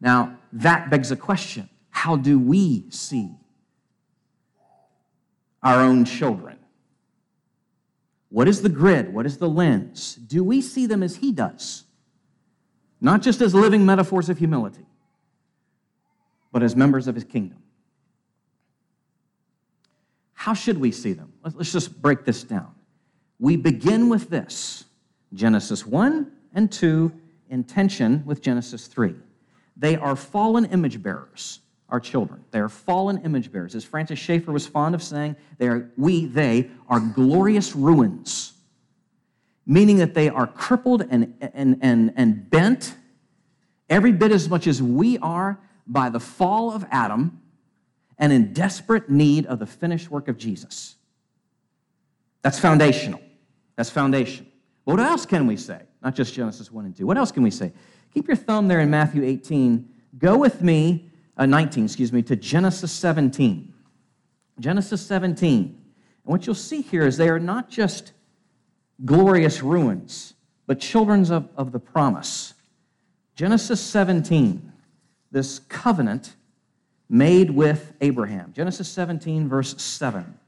Now, 0.00 0.38
that 0.52 0.90
begs 0.90 1.10
a 1.10 1.16
question 1.16 1.68
how 1.90 2.16
do 2.16 2.38
we 2.38 2.84
see 2.90 3.30
our 5.62 5.80
own 5.80 6.04
children? 6.04 6.58
What 8.28 8.46
is 8.46 8.62
the 8.62 8.68
grid? 8.68 9.12
What 9.12 9.26
is 9.26 9.38
the 9.38 9.48
lens? 9.48 10.14
Do 10.14 10.44
we 10.44 10.60
see 10.60 10.86
them 10.86 11.02
as 11.02 11.16
he 11.16 11.32
does? 11.32 11.84
Not 13.00 13.22
just 13.22 13.40
as 13.40 13.54
living 13.54 13.86
metaphors 13.86 14.28
of 14.28 14.38
humility, 14.38 14.86
but 16.52 16.62
as 16.62 16.76
members 16.76 17.08
of 17.08 17.14
his 17.14 17.24
kingdom. 17.24 17.58
How 20.38 20.54
should 20.54 20.78
we 20.78 20.92
see 20.92 21.14
them? 21.14 21.32
Let's 21.42 21.72
just 21.72 22.00
break 22.00 22.24
this 22.24 22.44
down. 22.44 22.72
we 23.40 23.56
begin 23.56 24.08
with 24.08 24.30
this 24.30 24.84
Genesis 25.34 25.84
1 25.84 26.30
and 26.54 26.70
2 26.70 27.12
in 27.50 27.64
tension 27.64 28.22
with 28.24 28.40
Genesis 28.40 28.86
3. 28.86 29.16
They 29.76 29.96
are 29.96 30.14
fallen 30.14 30.66
image 30.66 31.02
bearers, 31.02 31.58
our 31.88 31.98
children. 31.98 32.44
They 32.52 32.60
are 32.60 32.68
fallen 32.68 33.18
image 33.24 33.50
bearers. 33.50 33.74
As 33.74 33.82
Francis 33.82 34.20
Schaeffer 34.20 34.52
was 34.52 34.64
fond 34.64 34.94
of 34.94 35.02
saying, 35.02 35.34
they 35.58 35.66
are, 35.66 35.90
we, 35.96 36.26
they, 36.26 36.70
are 36.88 37.00
glorious 37.00 37.74
ruins, 37.74 38.52
meaning 39.66 39.96
that 39.96 40.14
they 40.14 40.28
are 40.28 40.46
crippled 40.46 41.04
and, 41.10 41.34
and, 41.40 41.78
and, 41.82 42.12
and 42.14 42.48
bent 42.48 42.94
every 43.90 44.12
bit 44.12 44.30
as 44.30 44.48
much 44.48 44.68
as 44.68 44.80
we 44.80 45.18
are 45.18 45.58
by 45.84 46.08
the 46.08 46.20
fall 46.20 46.72
of 46.72 46.86
Adam 46.92 47.40
and 48.18 48.32
in 48.32 48.52
desperate 48.52 49.08
need 49.08 49.46
of 49.46 49.58
the 49.58 49.66
finished 49.66 50.10
work 50.10 50.28
of 50.28 50.36
Jesus. 50.36 50.96
That's 52.42 52.58
foundational. 52.58 53.20
That's 53.76 53.90
foundational. 53.90 54.50
What 54.84 55.00
else 55.00 55.26
can 55.26 55.46
we 55.46 55.56
say? 55.56 55.82
Not 56.02 56.14
just 56.14 56.34
Genesis 56.34 56.72
1 56.72 56.84
and 56.86 56.96
2. 56.96 57.06
What 57.06 57.18
else 57.18 57.30
can 57.30 57.42
we 57.42 57.50
say? 57.50 57.72
Keep 58.14 58.26
your 58.26 58.36
thumb 58.36 58.68
there 58.68 58.80
in 58.80 58.90
Matthew 58.90 59.22
18. 59.22 59.88
Go 60.18 60.36
with 60.36 60.62
me, 60.62 61.10
uh, 61.36 61.46
19, 61.46 61.84
excuse 61.84 62.12
me, 62.12 62.22
to 62.22 62.36
Genesis 62.36 62.90
17. 62.92 63.72
Genesis 64.58 65.04
17. 65.06 65.64
And 65.64 65.76
what 66.24 66.46
you'll 66.46 66.54
see 66.54 66.80
here 66.80 67.06
is 67.06 67.16
they 67.16 67.28
are 67.28 67.38
not 67.38 67.68
just 67.68 68.12
glorious 69.04 69.62
ruins, 69.62 70.34
but 70.66 70.80
children 70.80 71.30
of, 71.30 71.48
of 71.56 71.72
the 71.72 71.78
promise. 71.78 72.54
Genesis 73.34 73.80
17, 73.80 74.72
this 75.30 75.60
covenant 75.60 76.34
made 77.08 77.50
with 77.50 77.94
Abraham. 78.00 78.52
Genesis 78.54 78.88
17, 78.88 79.48
verse 79.48 79.80
7. 79.80 80.38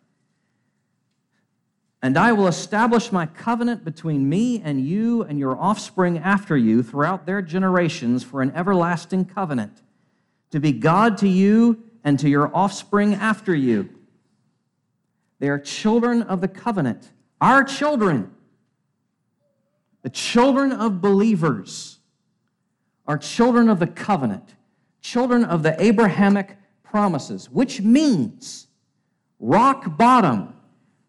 And 2.02 2.17
I 2.17 2.33
will 2.33 2.47
establish 2.47 3.12
my 3.12 3.26
covenant 3.26 3.85
between 3.85 4.29
me 4.29 4.61
and 4.62 4.87
you 4.87 5.23
and 5.23 5.38
your 5.38 5.59
offspring 5.59 6.19
after 6.19 6.57
you 6.57 6.83
throughout 6.83 7.26
their 7.26 7.43
generations 7.43 8.25
for 8.25 8.40
an 8.40 8.52
everlasting 8.55 9.26
covenant, 9.26 9.83
to 10.50 10.61
be 10.61 10.73
God 10.73 11.19
to 11.19 11.29
you 11.29 11.83
and 12.02 12.19
to 12.19 12.29
your 12.29 12.55
offspring 12.57 13.14
after 13.14 13.55
you. 13.55 13.90
They 15.38 15.49
are 15.49 15.59
children 15.59 16.23
of 16.23 16.40
the 16.40 16.49
covenant, 16.49 17.11
our 17.40 17.64
children, 17.64 18.31
the 20.02 20.11
children 20.11 20.73
of 20.73 21.00
believers, 21.00 21.99
are 23.07 23.19
children 23.19 23.69
of 23.69 23.79
the 23.79 23.87
covenant, 23.87 24.55
children 25.00 25.45
of 25.45 25.62
the 25.62 25.80
Abrahamic 25.83 26.57
promises, 26.83 27.50
which 27.50 27.80
means 27.80 28.66
rock 29.38 29.97
bottom 29.97 30.54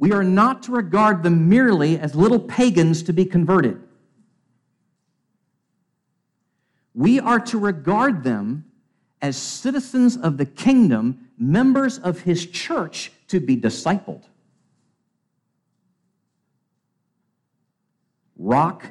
we 0.01 0.11
are 0.13 0.23
not 0.23 0.63
to 0.63 0.71
regard 0.71 1.21
them 1.21 1.47
merely 1.47 1.99
as 1.99 2.15
little 2.15 2.39
pagans 2.39 3.03
to 3.03 3.13
be 3.13 3.23
converted. 3.23 3.79
We 6.95 7.19
are 7.19 7.39
to 7.41 7.59
regard 7.59 8.23
them 8.23 8.65
as 9.21 9.37
citizens 9.37 10.17
of 10.17 10.37
the 10.37 10.45
kingdom, 10.47 11.29
members 11.37 11.99
of 11.99 12.21
his 12.21 12.47
church 12.47 13.11
to 13.27 13.39
be 13.39 13.55
discipled. 13.55 14.23
Rock 18.35 18.87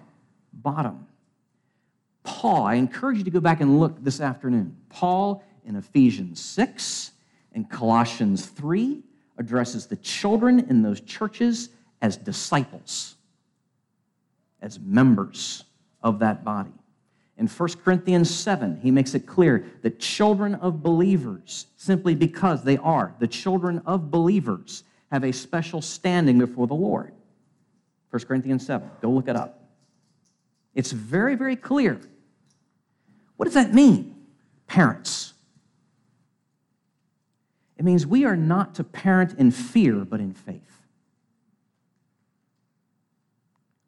bottom. 0.53 1.09
Paul, 2.23 2.65
I 2.65 2.75
encourage 2.75 3.19
you 3.19 3.25
to 3.25 3.31
go 3.31 3.41
back 3.41 3.61
and 3.61 3.81
look 3.81 4.03
this 4.03 4.21
afternoon. 4.21 4.77
Paul 4.89 5.45
in 5.65 5.77
Ephesians 5.77 6.41
6 6.41 7.13
and 7.53 7.69
Colossians 7.69 8.47
3 8.47 9.03
addresses 9.39 9.87
the 9.87 9.97
children 9.97 10.61
in 10.69 10.83
those 10.83 11.01
churches 11.01 11.71
as 12.03 12.17
disciples, 12.17 13.17
as 14.61 14.79
members 14.79 15.65
of 16.03 16.19
that 16.19 16.45
body. 16.45 16.73
In 17.39 17.47
1 17.47 17.69
Corinthians 17.83 18.29
7, 18.29 18.81
he 18.83 18.91
makes 18.91 19.15
it 19.15 19.27
clear 19.27 19.65
that 19.81 19.99
children 19.99 20.57
of 20.57 20.83
believers, 20.83 21.67
simply 21.77 22.15
because 22.15 22.63
they 22.63 22.77
are 22.79 23.15
the 23.19 23.27
children 23.27 23.81
of 23.87 24.11
believers, 24.11 24.85
have 25.11 25.25
a 25.25 25.33
special 25.33 25.81
standing 25.81 26.39
before 26.39 26.67
the 26.67 26.75
Lord. 26.75 27.13
1 28.11 28.25
Corinthians 28.25 28.67
7, 28.67 28.91
go 29.01 29.11
look 29.11 29.27
it 29.29 29.37
up. 29.37 29.60
It's 30.75 30.93
very, 30.93 31.35
very 31.35 31.57
clear. 31.57 32.01
What 33.37 33.47
does 33.47 33.55
that 33.55 33.75
mean, 33.75 34.15
parents? 34.67 35.33
It 37.77 37.85
means 37.85 38.07
we 38.07 38.25
are 38.25 38.37
not 38.37 38.75
to 38.75 38.85
parent 38.85 39.39
in 39.39 39.51
fear, 39.51 40.05
but 40.05 40.21
in 40.21 40.35
faith. 40.35 40.83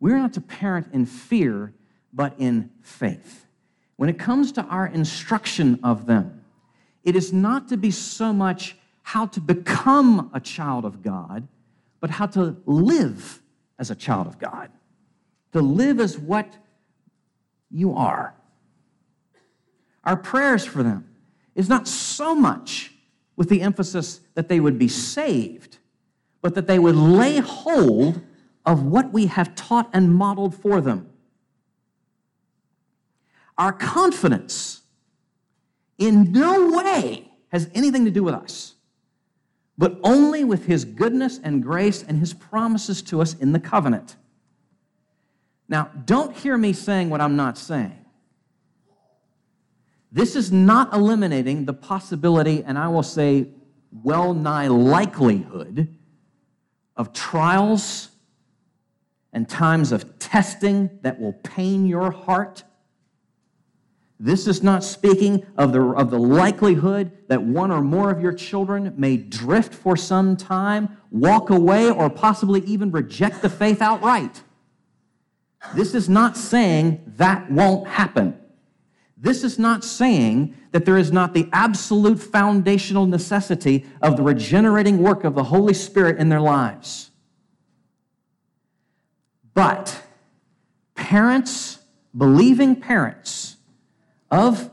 We're 0.00 0.16
not 0.16 0.32
to 0.32 0.40
parent 0.40 0.88
in 0.92 1.06
fear, 1.06 1.74
but 2.12 2.34
in 2.38 2.70
faith. 2.80 3.46
When 3.96 4.08
it 4.08 4.18
comes 4.18 4.50
to 4.52 4.62
our 4.64 4.86
instruction 4.86 5.78
of 5.84 6.06
them, 6.06 6.42
it 7.04 7.14
is 7.14 7.32
not 7.32 7.68
to 7.68 7.76
be 7.76 7.90
so 7.90 8.32
much 8.32 8.76
how 9.02 9.26
to 9.26 9.40
become 9.40 10.30
a 10.32 10.40
child 10.40 10.84
of 10.84 11.02
God, 11.02 11.46
but 12.00 12.10
how 12.10 12.26
to 12.26 12.56
live 12.64 13.42
as 13.78 13.90
a 13.90 13.94
child 13.94 14.26
of 14.26 14.38
God. 14.38 14.70
To 15.52 15.60
live 15.60 16.00
as 16.00 16.18
what 16.18 16.56
you 17.72 17.94
are. 17.94 18.34
Our 20.04 20.16
prayers 20.16 20.64
for 20.64 20.82
them 20.82 21.08
is 21.54 21.68
not 21.68 21.86
so 21.88 22.34
much 22.34 22.92
with 23.36 23.48
the 23.48 23.62
emphasis 23.62 24.20
that 24.34 24.48
they 24.48 24.60
would 24.60 24.78
be 24.78 24.88
saved, 24.88 25.78
but 26.40 26.54
that 26.54 26.66
they 26.66 26.78
would 26.78 26.96
lay 26.96 27.38
hold 27.38 28.20
of 28.64 28.84
what 28.84 29.12
we 29.12 29.26
have 29.26 29.54
taught 29.54 29.88
and 29.92 30.14
modeled 30.14 30.54
for 30.54 30.80
them. 30.80 31.08
Our 33.58 33.72
confidence 33.72 34.82
in 35.98 36.32
no 36.32 36.70
way 36.76 37.30
has 37.48 37.70
anything 37.74 38.04
to 38.04 38.10
do 38.10 38.22
with 38.22 38.34
us, 38.34 38.74
but 39.76 39.98
only 40.02 40.42
with 40.42 40.66
His 40.66 40.84
goodness 40.84 41.38
and 41.42 41.62
grace 41.62 42.02
and 42.02 42.18
His 42.18 42.34
promises 42.34 43.02
to 43.02 43.20
us 43.20 43.34
in 43.34 43.52
the 43.52 43.60
covenant. 43.60 44.16
Now, 45.72 45.90
don't 46.04 46.36
hear 46.36 46.58
me 46.58 46.74
saying 46.74 47.08
what 47.08 47.22
I'm 47.22 47.34
not 47.34 47.56
saying. 47.56 47.96
This 50.12 50.36
is 50.36 50.52
not 50.52 50.92
eliminating 50.92 51.64
the 51.64 51.72
possibility, 51.72 52.62
and 52.62 52.76
I 52.78 52.88
will 52.88 53.02
say 53.02 53.48
well 53.90 54.34
nigh 54.34 54.66
likelihood, 54.66 55.96
of 56.94 57.14
trials 57.14 58.10
and 59.32 59.48
times 59.48 59.92
of 59.92 60.18
testing 60.18 60.90
that 61.00 61.18
will 61.18 61.32
pain 61.32 61.86
your 61.86 62.10
heart. 62.10 62.64
This 64.20 64.46
is 64.46 64.62
not 64.62 64.84
speaking 64.84 65.46
of 65.56 65.72
the, 65.72 65.80
of 65.80 66.10
the 66.10 66.18
likelihood 66.18 67.12
that 67.28 67.42
one 67.42 67.70
or 67.70 67.80
more 67.80 68.10
of 68.10 68.20
your 68.20 68.34
children 68.34 68.92
may 68.98 69.16
drift 69.16 69.72
for 69.72 69.96
some 69.96 70.36
time, 70.36 70.98
walk 71.10 71.48
away, 71.48 71.90
or 71.90 72.10
possibly 72.10 72.60
even 72.66 72.90
reject 72.90 73.40
the 73.40 73.48
faith 73.48 73.80
outright. 73.80 74.42
This 75.74 75.94
is 75.94 76.08
not 76.08 76.36
saying 76.36 77.12
that 77.16 77.50
won't 77.50 77.88
happen. 77.88 78.38
This 79.16 79.44
is 79.44 79.58
not 79.58 79.84
saying 79.84 80.56
that 80.72 80.84
there 80.84 80.98
is 80.98 81.12
not 81.12 81.32
the 81.32 81.48
absolute 81.52 82.18
foundational 82.18 83.06
necessity 83.06 83.86
of 84.00 84.16
the 84.16 84.22
regenerating 84.22 84.98
work 84.98 85.22
of 85.22 85.34
the 85.34 85.44
Holy 85.44 85.74
Spirit 85.74 86.18
in 86.18 86.28
their 86.28 86.40
lives. 86.40 87.10
But 89.54 90.02
parents, 90.94 91.78
believing 92.16 92.76
parents 92.76 93.56
of 94.30 94.70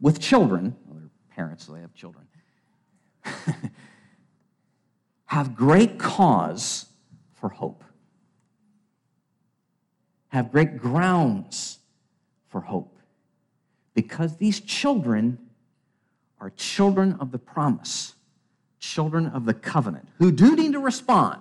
with 0.00 0.20
children, 0.20 0.76
well, 0.86 0.98
they're 0.98 1.10
parents, 1.34 1.66
so 1.66 1.72
they 1.72 1.80
have 1.80 1.94
children, 1.94 2.26
have 5.26 5.56
great 5.56 5.98
cause 5.98 6.86
for 7.32 7.48
hope. 7.48 7.82
Have 10.30 10.50
great 10.50 10.78
grounds 10.78 11.78
for 12.48 12.60
hope 12.60 12.96
because 13.94 14.36
these 14.36 14.60
children 14.60 15.38
are 16.40 16.50
children 16.50 17.16
of 17.20 17.32
the 17.32 17.38
promise, 17.38 18.14
children 18.78 19.26
of 19.26 19.44
the 19.44 19.54
covenant, 19.54 20.08
who 20.18 20.32
do 20.32 20.56
need 20.56 20.72
to 20.72 20.78
respond, 20.78 21.40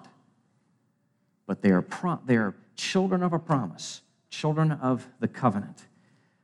but 1.45 1.61
they 1.61 1.71
are, 1.71 1.81
pro- 1.81 2.19
they 2.25 2.35
are 2.35 2.55
children 2.75 3.23
of 3.23 3.33
a 3.33 3.39
promise, 3.39 4.01
children 4.29 4.71
of 4.73 5.07
the 5.19 5.27
covenant. 5.27 5.85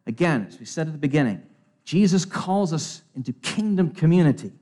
Again, 0.07 0.45
as 0.47 0.59
we 0.59 0.65
said 0.65 0.87
at 0.87 0.93
the 0.93 0.99
beginning, 0.99 1.41
Jesus 1.83 2.25
calls 2.25 2.73
us 2.73 3.01
into 3.15 3.33
kingdom 3.33 3.91
community. 3.91 4.47
It 4.47 4.53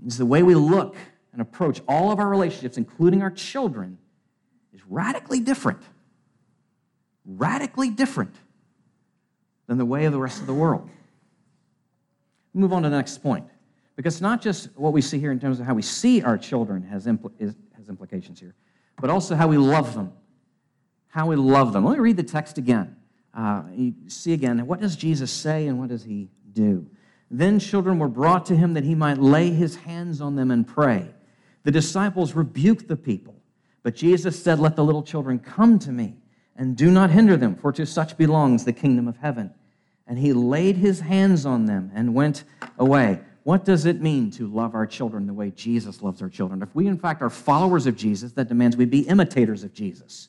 means 0.00 0.18
the 0.18 0.26
way 0.26 0.42
we 0.42 0.54
look 0.54 0.96
and 1.32 1.42
approach 1.42 1.80
all 1.88 2.10
of 2.12 2.18
our 2.18 2.28
relationships, 2.28 2.76
including 2.76 3.22
our 3.22 3.30
children, 3.30 3.98
is 4.72 4.80
radically 4.88 5.40
different. 5.40 5.80
Radically 7.28 7.90
different 7.90 8.34
than 9.68 9.78
the 9.78 9.84
way 9.84 10.06
of 10.06 10.12
the 10.12 10.18
rest 10.18 10.40
of 10.40 10.46
the 10.46 10.54
world. 10.54 10.88
Move 12.54 12.72
on 12.72 12.82
to 12.82 12.88
the 12.88 12.96
next 12.96 13.18
point. 13.18 13.46
Because 13.94 14.20
not 14.20 14.40
just 14.40 14.68
what 14.76 14.92
we 14.92 15.02
see 15.02 15.18
here 15.18 15.30
in 15.30 15.38
terms 15.38 15.60
of 15.60 15.66
how 15.66 15.74
we 15.74 15.82
see 15.82 16.22
our 16.22 16.38
children 16.38 16.82
has, 16.84 17.06
impl- 17.06 17.32
is, 17.38 17.54
has 17.76 17.88
implications 17.88 18.40
here, 18.40 18.54
but 19.00 19.10
also 19.10 19.34
how 19.34 19.46
we 19.46 19.58
love 19.58 19.94
them. 19.94 20.12
How 21.08 21.26
we 21.26 21.36
love 21.36 21.72
them. 21.72 21.84
Let 21.84 21.94
me 21.94 22.00
read 22.00 22.16
the 22.16 22.22
text 22.22 22.58
again. 22.58 22.96
Uh, 23.34 23.62
you 23.72 23.94
see 24.08 24.32
again, 24.32 24.66
what 24.66 24.80
does 24.80 24.96
Jesus 24.96 25.30
say 25.30 25.66
and 25.66 25.78
what 25.78 25.88
does 25.88 26.04
he 26.04 26.28
do? 26.52 26.88
Then 27.30 27.58
children 27.58 27.98
were 27.98 28.08
brought 28.08 28.46
to 28.46 28.56
him 28.56 28.74
that 28.74 28.84
he 28.84 28.94
might 28.94 29.18
lay 29.18 29.50
his 29.50 29.76
hands 29.76 30.20
on 30.20 30.36
them 30.36 30.50
and 30.50 30.66
pray. 30.66 31.08
The 31.64 31.70
disciples 31.70 32.34
rebuked 32.34 32.88
the 32.88 32.96
people, 32.96 33.36
but 33.82 33.94
Jesus 33.94 34.42
said, 34.42 34.58
Let 34.58 34.76
the 34.76 34.84
little 34.84 35.02
children 35.02 35.38
come 35.38 35.78
to 35.80 35.92
me, 35.92 36.16
and 36.58 36.76
do 36.76 36.90
not 36.90 37.10
hinder 37.10 37.36
them, 37.36 37.54
for 37.54 37.72
to 37.72 37.86
such 37.86 38.18
belongs 38.18 38.64
the 38.64 38.72
kingdom 38.72 39.06
of 39.08 39.16
heaven. 39.16 39.54
And 40.06 40.18
he 40.18 40.32
laid 40.32 40.76
his 40.76 41.00
hands 41.00 41.46
on 41.46 41.66
them 41.66 41.92
and 41.94 42.14
went 42.14 42.42
away. 42.78 43.20
What 43.44 43.64
does 43.64 43.86
it 43.86 44.02
mean 44.02 44.30
to 44.32 44.46
love 44.46 44.74
our 44.74 44.86
children 44.86 45.26
the 45.26 45.32
way 45.32 45.52
Jesus 45.52 46.02
loves 46.02 46.20
our 46.20 46.28
children? 46.28 46.60
If 46.60 46.74
we, 46.74 46.86
in 46.86 46.98
fact, 46.98 47.22
are 47.22 47.30
followers 47.30 47.86
of 47.86 47.96
Jesus, 47.96 48.32
that 48.32 48.48
demands 48.48 48.76
we 48.76 48.84
be 48.84 49.00
imitators 49.00 49.62
of 49.62 49.72
Jesus. 49.72 50.28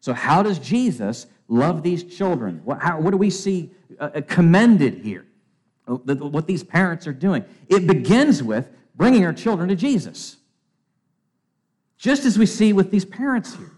So, 0.00 0.14
how 0.14 0.42
does 0.42 0.58
Jesus 0.58 1.26
love 1.46 1.82
these 1.82 2.02
children? 2.02 2.62
What, 2.64 2.80
how, 2.80 2.98
what 2.98 3.10
do 3.10 3.16
we 3.16 3.30
see 3.30 3.70
uh, 4.00 4.10
uh 4.14 4.20
commended 4.26 4.94
here? 5.04 5.26
Uh, 5.86 5.94
what 5.94 6.46
these 6.46 6.64
parents 6.64 7.06
are 7.06 7.12
doing. 7.12 7.44
It 7.68 7.86
begins 7.86 8.42
with 8.42 8.68
bringing 8.94 9.24
our 9.24 9.32
children 9.32 9.68
to 9.68 9.76
Jesus. 9.76 10.36
Just 11.98 12.24
as 12.24 12.38
we 12.38 12.46
see 12.46 12.72
with 12.72 12.90
these 12.90 13.04
parents 13.04 13.54
here, 13.54 13.71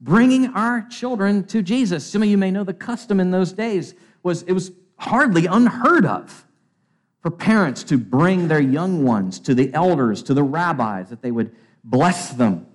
bringing 0.00 0.48
our 0.48 0.86
children 0.88 1.44
to 1.44 1.62
Jesus. 1.62 2.06
Some 2.06 2.22
of 2.22 2.28
you 2.28 2.38
may 2.38 2.50
know 2.50 2.64
the 2.64 2.74
custom 2.74 3.20
in 3.20 3.30
those 3.30 3.52
days 3.52 3.94
was 4.22 4.42
it 4.42 4.52
was 4.52 4.72
hardly 4.98 5.46
unheard 5.46 6.04
of 6.04 6.46
for 7.20 7.30
parents 7.30 7.82
to 7.84 7.98
bring 7.98 8.48
their 8.48 8.60
young 8.60 9.04
ones 9.04 9.40
to 9.40 9.54
the 9.54 9.72
elders, 9.74 10.22
to 10.24 10.34
the 10.34 10.42
rabbis, 10.42 11.10
that 11.10 11.22
they 11.22 11.30
would 11.30 11.54
bless 11.82 12.30
them. 12.32 12.66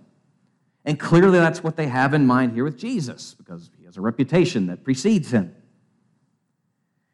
And 0.83 0.99
clearly 0.99 1.39
that's 1.39 1.63
what 1.63 1.75
they 1.75 1.87
have 1.87 2.13
in 2.13 2.25
mind 2.25 2.53
here 2.53 2.63
with 2.63 2.77
Jesus, 2.77 3.35
because 3.35 3.69
he 3.77 3.85
has 3.85 3.97
a 3.97 4.01
reputation 4.01 4.67
that 4.67 4.83
precedes 4.83 5.31
him. 5.31 5.55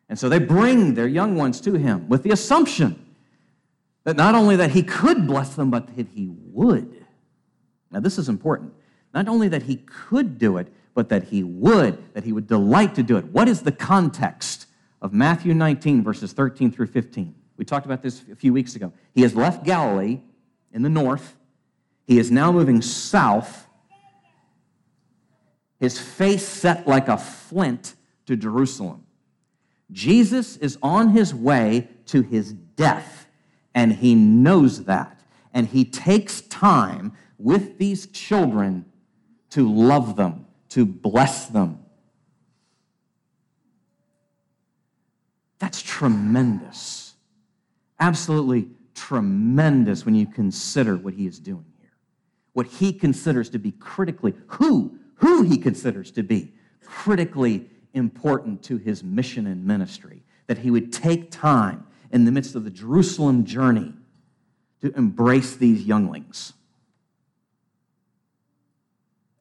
And 0.09 0.17
so 0.17 0.29
they 0.29 0.39
bring 0.39 0.93
their 0.93 1.07
young 1.07 1.35
ones 1.35 1.59
to 1.61 1.73
him 1.73 2.07
with 2.07 2.23
the 2.23 2.31
assumption 2.31 3.05
that 4.05 4.15
not 4.15 4.35
only 4.35 4.55
that 4.55 4.71
he 4.71 4.83
could 4.83 5.27
bless 5.27 5.55
them, 5.55 5.69
but 5.69 5.95
that 5.97 6.07
he 6.13 6.29
would. 6.29 7.05
Now, 7.91 7.99
this 7.99 8.17
is 8.17 8.29
important. 8.29 8.73
Not 9.13 9.27
only 9.27 9.47
that 9.49 9.63
he 9.63 9.77
could 9.77 10.37
do 10.37 10.57
it, 10.57 10.71
but 10.93 11.09
that 11.09 11.25
he 11.25 11.43
would, 11.43 12.13
that 12.13 12.23
he 12.23 12.33
would 12.33 12.47
delight 12.47 12.95
to 12.95 13.03
do 13.03 13.17
it. 13.17 13.25
What 13.25 13.47
is 13.47 13.61
the 13.61 13.71
context 13.71 14.67
of 15.01 15.13
Matthew 15.13 15.53
19, 15.53 16.03
verses 16.03 16.33
13 16.33 16.71
through 16.71 16.87
15? 16.87 17.35
We 17.57 17.65
talked 17.65 17.85
about 17.85 18.01
this 18.01 18.23
a 18.31 18.35
few 18.35 18.53
weeks 18.53 18.75
ago. 18.75 18.93
He 19.13 19.21
has 19.21 19.35
left 19.35 19.63
Galilee 19.63 20.21
in 20.73 20.81
the 20.81 20.89
north, 20.89 21.35
he 22.05 22.19
is 22.19 22.31
now 22.31 22.51
moving 22.51 22.81
south, 22.81 23.67
his 25.79 25.99
face 25.99 26.47
set 26.47 26.87
like 26.87 27.07
a 27.07 27.17
flint 27.17 27.95
to 28.25 28.35
Jerusalem. 28.35 29.05
Jesus 29.91 30.57
is 30.57 30.77
on 30.81 31.09
his 31.09 31.33
way 31.33 31.89
to 32.07 32.21
his 32.21 32.53
death, 32.53 33.27
and 33.73 33.93
he 33.93 34.15
knows 34.15 34.85
that. 34.85 35.21
And 35.53 35.67
he 35.67 35.85
takes 35.85 36.41
time 36.41 37.13
with 37.37 37.77
these 37.77 38.07
children 38.07 38.85
to 39.51 39.71
love 39.71 40.15
them, 40.15 40.45
to 40.69 40.85
bless 40.85 41.47
them. 41.47 41.79
That's 45.59 45.81
tremendous. 45.81 47.13
Absolutely 47.99 48.69
tremendous 48.93 50.05
when 50.05 50.15
you 50.15 50.27
consider 50.27 50.95
what 50.95 51.13
he 51.13 51.25
is 51.27 51.39
doing 51.39 51.65
here. 51.79 51.91
What 52.53 52.67
he 52.67 52.93
considers 52.93 53.49
to 53.51 53.59
be 53.59 53.71
critically, 53.71 54.33
who, 54.47 54.97
who 55.15 55.43
he 55.43 55.57
considers 55.57 56.11
to 56.11 56.23
be 56.23 56.53
critically 56.83 57.69
important 57.93 58.63
to 58.63 58.77
his 58.77 59.03
mission 59.03 59.47
and 59.47 59.65
ministry, 59.65 60.23
that 60.47 60.59
he 60.59 60.71
would 60.71 60.93
take 60.93 61.31
time 61.31 61.85
in 62.11 62.25
the 62.25 62.31
midst 62.31 62.55
of 62.55 62.63
the 62.63 62.69
Jerusalem 62.69 63.45
journey 63.45 63.93
to 64.81 64.95
embrace 64.95 65.55
these 65.55 65.83
younglings. 65.83 66.53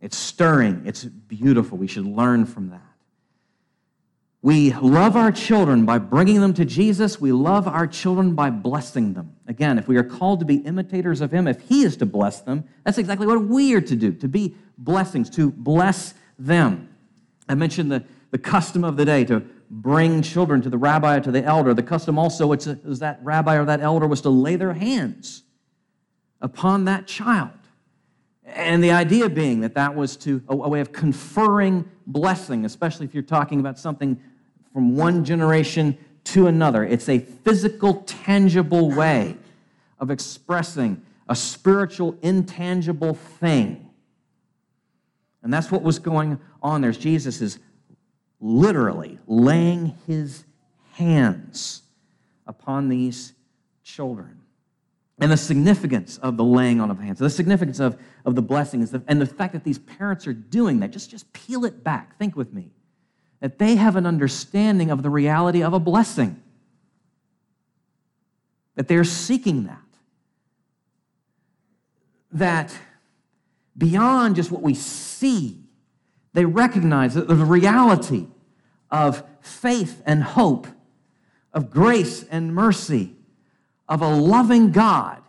It's 0.07 0.16
stirring, 0.16 0.83
it's 0.85 1.03
beautiful. 1.03 1.77
We 1.77 1.88
should 1.88 2.07
learn 2.07 2.47
from 2.47 2.71
that. 2.71 2.81
We 4.40 4.73
love 4.73 5.16
our 5.16 5.33
children 5.33 5.85
by 5.85 5.99
bringing 5.99 6.40
them 6.40 6.55
to 6.55 6.64
Jesus. 6.64 7.21
We 7.21 7.33
love 7.33 7.66
our 7.66 7.88
children 7.88 8.37
by 8.37 8.51
blessing 8.51 9.14
them. 9.14 9.35
Again, 9.49 9.79
if 9.79 9.88
we 9.88 9.97
are 9.97 10.05
called 10.05 10.38
to 10.38 10.47
be 10.47 10.59
imitators 10.59 11.21
of 11.21 11.33
Him, 11.33 11.49
if 11.49 11.61
He 11.62 11.83
is 11.83 11.97
to 11.97 12.07
bless 12.07 12.40
them, 12.40 12.62
that's 12.85 12.99
exactly 12.99 13.27
what 13.27 13.47
we 13.47 13.75
are 13.75 13.81
to 13.81 13.97
do, 13.97 14.12
to 14.12 14.29
be 14.29 14.55
blessings, 14.79 15.29
to 15.31 15.51
bless 15.51 16.14
them. 16.38 16.88
I 17.49 17.57
mentioned 17.57 17.90
the 17.90 18.05
the 18.31 18.38
custom 18.38 18.85
of 18.85 18.97
the 18.97 19.05
day 19.05 19.25
to 19.25 19.40
bring 19.71 20.23
children 20.23 20.62
to 20.62 20.71
the 20.71 20.79
rabbi 20.79 21.16
or 21.16 21.21
to 21.21 21.33
the 21.33 21.42
elder. 21.42 21.75
The 21.75 21.83
custom 21.83 22.16
also 22.16 22.47
was 22.47 22.64
that 23.01 23.19
rabbi 23.25 23.57
or 23.57 23.64
that 23.64 23.81
elder 23.81 24.07
was 24.07 24.21
to 24.21 24.31
lay 24.31 24.55
their 24.55 24.75
hands 24.75 25.42
upon 26.40 26.85
that 26.85 27.09
child. 27.09 27.51
And 28.46 28.82
the 28.82 28.92
idea 28.92 29.28
being 29.28 29.61
that 29.61 29.74
that 29.74 29.94
was 29.94 30.16
to 30.18 30.42
a, 30.48 30.52
a 30.52 30.68
way 30.68 30.80
of 30.80 30.92
conferring 30.92 31.90
blessing, 32.06 32.64
especially 32.64 33.06
if 33.06 33.14
you're 33.14 33.22
talking 33.22 33.61
about 33.61 33.78
something 33.78 34.20
from 34.72 34.96
one 34.96 35.24
generation 35.24 35.98
to 36.24 36.46
another. 36.46 36.85
It's 36.85 37.09
a 37.09 37.18
physical, 37.18 38.02
tangible 38.06 38.90
way 38.90 39.37
of 39.98 40.11
expressing 40.11 41.02
a 41.28 41.35
spiritual, 41.35 42.16
intangible 42.22 43.14
thing. 43.14 43.88
And 45.42 45.52
that's 45.52 45.70
what 45.70 45.82
was 45.82 45.98
going 45.98 46.38
on 46.62 46.80
there. 46.80 46.92
Jesus 46.92 47.40
is 47.40 47.59
literally 48.40 49.18
laying 49.26 49.96
his 50.06 50.44
hands 50.94 51.82
upon 52.46 52.88
these 52.88 53.32
children. 53.82 54.42
And 55.18 55.33
the 55.33 55.37
significance 55.37 56.18
of 56.18 56.37
the 56.37 56.44
laying 56.44 56.81
on 56.81 56.90
of 56.90 56.98
hands, 56.98 57.18
the 57.18 57.31
significance 57.31 57.81
of, 57.81 57.98
of 58.26 58.35
the 58.35 58.42
blessings, 58.42 58.94
and 59.09 59.20
the 59.20 59.26
fact 59.26 59.55
that 59.55 59.64
these 59.64 59.79
parents 59.79 60.26
are 60.26 60.35
doing 60.35 60.81
that, 60.81 60.90
just, 60.90 61.11
just 61.11 61.33
peel 61.33 61.64
it 61.64 61.83
back. 61.83 62.18
Think 62.18 62.37
with 62.37 62.52
me. 62.52 62.70
That 63.40 63.59
they 63.59 63.76
have 63.76 63.96
an 63.96 64.07
understanding 64.07 64.90
of 64.90 65.02
the 65.02 65.09
reality 65.09 65.62
of 65.62 65.72
a 65.72 65.79
blessing, 65.81 66.42
that 68.74 68.88
they're 68.88 69.05
seeking 69.05 69.64
that. 69.64 69.79
That 72.33 72.76
beyond 73.76 74.37
just 74.37 74.50
what 74.50 74.62
we 74.62 74.74
see, 74.74 75.62
they 76.35 76.44
recognize 76.44 77.14
that 77.14 77.29
the 77.29 77.35
reality 77.35 78.26
of 78.90 79.22
faith 79.40 80.02
and 80.05 80.22
hope, 80.22 80.66
of 81.52 81.70
grace 81.70 82.24
and 82.24 82.55
mercy, 82.55 83.15
of 83.88 84.03
a 84.03 84.09
loving 84.09 84.72
God. 84.72 85.22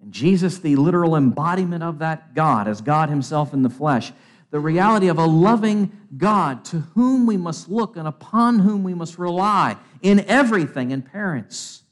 And 0.00 0.12
Jesus, 0.12 0.58
the 0.58 0.76
literal 0.76 1.16
embodiment 1.16 1.82
of 1.82 1.98
that 1.98 2.34
God, 2.34 2.68
as 2.68 2.80
God 2.80 3.08
Himself 3.08 3.52
in 3.52 3.62
the 3.62 3.70
flesh, 3.70 4.12
the 4.50 4.60
reality 4.60 5.08
of 5.08 5.18
a 5.18 5.26
loving 5.26 5.90
God 6.16 6.64
to 6.66 6.80
whom 6.94 7.26
we 7.26 7.36
must 7.36 7.68
look 7.68 7.96
and 7.96 8.06
upon 8.06 8.60
whom 8.60 8.84
we 8.84 8.94
must 8.94 9.18
rely 9.18 9.76
in 10.02 10.20
everything, 10.20 10.92
in 10.92 11.02
parents, 11.02 11.82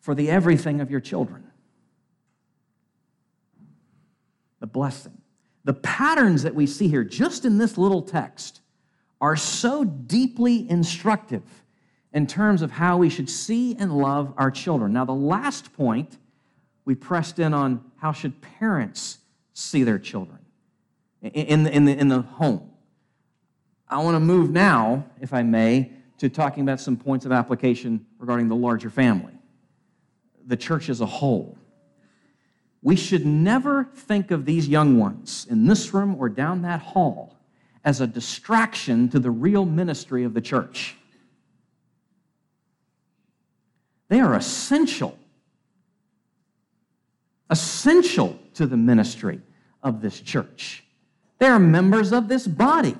for 0.00 0.14
the 0.14 0.30
everything 0.30 0.80
of 0.80 0.90
your 0.90 1.00
children. 1.00 1.44
The 4.60 4.66
blessing. 4.66 5.18
The 5.64 5.72
patterns 5.72 6.42
that 6.42 6.54
we 6.54 6.66
see 6.66 6.88
here, 6.88 7.04
just 7.04 7.46
in 7.46 7.56
this 7.56 7.78
little 7.78 8.02
text, 8.02 8.60
are 9.20 9.36
so 9.36 9.84
deeply 9.84 10.68
instructive 10.68 11.42
in 12.14 12.28
terms 12.28 12.62
of 12.62 12.70
how 12.70 12.96
we 12.96 13.10
should 13.10 13.28
see 13.28 13.74
and 13.76 13.98
love 13.98 14.32
our 14.38 14.50
children. 14.50 14.92
Now, 14.92 15.04
the 15.04 15.12
last 15.12 15.72
point, 15.74 16.16
we 16.84 16.94
pressed 16.94 17.40
in 17.40 17.52
on 17.52 17.84
how 17.96 18.12
should 18.12 18.40
parents 18.40 19.18
see 19.52 19.82
their 19.82 19.98
children 19.98 20.38
in 21.20 21.64
the, 21.64 21.74
in 21.74 21.84
the, 21.84 21.98
in 21.98 22.08
the 22.08 22.22
home. 22.22 22.70
I 23.88 24.00
want 24.02 24.14
to 24.14 24.20
move 24.20 24.50
now, 24.50 25.04
if 25.20 25.34
I 25.34 25.42
may, 25.42 25.90
to 26.18 26.28
talking 26.28 26.62
about 26.62 26.80
some 26.80 26.96
points 26.96 27.26
of 27.26 27.32
application 27.32 28.06
regarding 28.18 28.48
the 28.48 28.56
larger 28.56 28.90
family, 28.90 29.34
the 30.46 30.56
church 30.56 30.88
as 30.88 31.00
a 31.00 31.06
whole. 31.06 31.58
We 32.80 32.94
should 32.94 33.26
never 33.26 33.88
think 33.94 34.30
of 34.30 34.44
these 34.44 34.68
young 34.68 34.98
ones 34.98 35.46
in 35.50 35.66
this 35.66 35.92
room 35.92 36.14
or 36.18 36.28
down 36.28 36.62
that 36.62 36.80
hall 36.80 37.36
as 37.84 38.00
a 38.00 38.06
distraction 38.06 39.08
to 39.08 39.18
the 39.18 39.30
real 39.30 39.64
ministry 39.64 40.22
of 40.22 40.32
the 40.32 40.40
church. 40.40 40.96
They 44.14 44.20
are 44.20 44.34
essential, 44.36 45.18
essential 47.50 48.38
to 48.54 48.64
the 48.64 48.76
ministry 48.76 49.40
of 49.82 50.00
this 50.00 50.20
church. 50.20 50.84
They 51.40 51.46
are 51.46 51.58
members 51.58 52.12
of 52.12 52.28
this 52.28 52.46
body, 52.46 52.96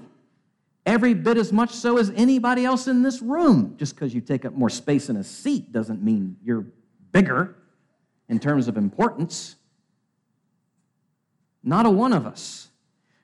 every 0.84 1.14
bit 1.14 1.36
as 1.36 1.52
much 1.52 1.70
so 1.70 1.98
as 1.98 2.10
anybody 2.16 2.64
else 2.64 2.88
in 2.88 3.04
this 3.04 3.22
room. 3.22 3.76
Just 3.78 3.94
because 3.94 4.12
you 4.12 4.20
take 4.22 4.44
up 4.44 4.54
more 4.54 4.68
space 4.68 5.08
in 5.08 5.14
a 5.14 5.22
seat 5.22 5.70
doesn't 5.70 6.02
mean 6.02 6.36
you're 6.42 6.66
bigger 7.12 7.54
in 8.28 8.40
terms 8.40 8.66
of 8.66 8.76
importance. 8.76 9.54
Not 11.62 11.86
a 11.86 11.90
one 11.90 12.12
of 12.12 12.26
us. 12.26 12.70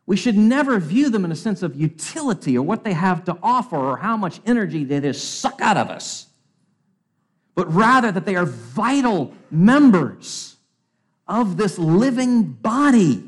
We 0.06 0.16
should 0.16 0.38
never 0.38 0.78
view 0.78 1.10
them 1.10 1.24
in 1.24 1.32
a 1.32 1.36
sense 1.36 1.60
of 1.64 1.74
utility 1.74 2.56
or 2.56 2.62
what 2.62 2.84
they 2.84 2.92
have 2.92 3.24
to 3.24 3.36
offer 3.42 3.74
or 3.74 3.96
how 3.96 4.16
much 4.16 4.40
energy 4.46 4.84
they 4.84 5.00
just 5.00 5.40
suck 5.40 5.60
out 5.60 5.76
of 5.76 5.88
us, 5.88 6.28
but 7.60 7.74
rather 7.74 8.10
that 8.10 8.24
they 8.24 8.36
are 8.36 8.46
vital 8.46 9.34
members 9.50 10.56
of 11.28 11.58
this 11.58 11.78
living 11.78 12.42
body. 12.42 13.22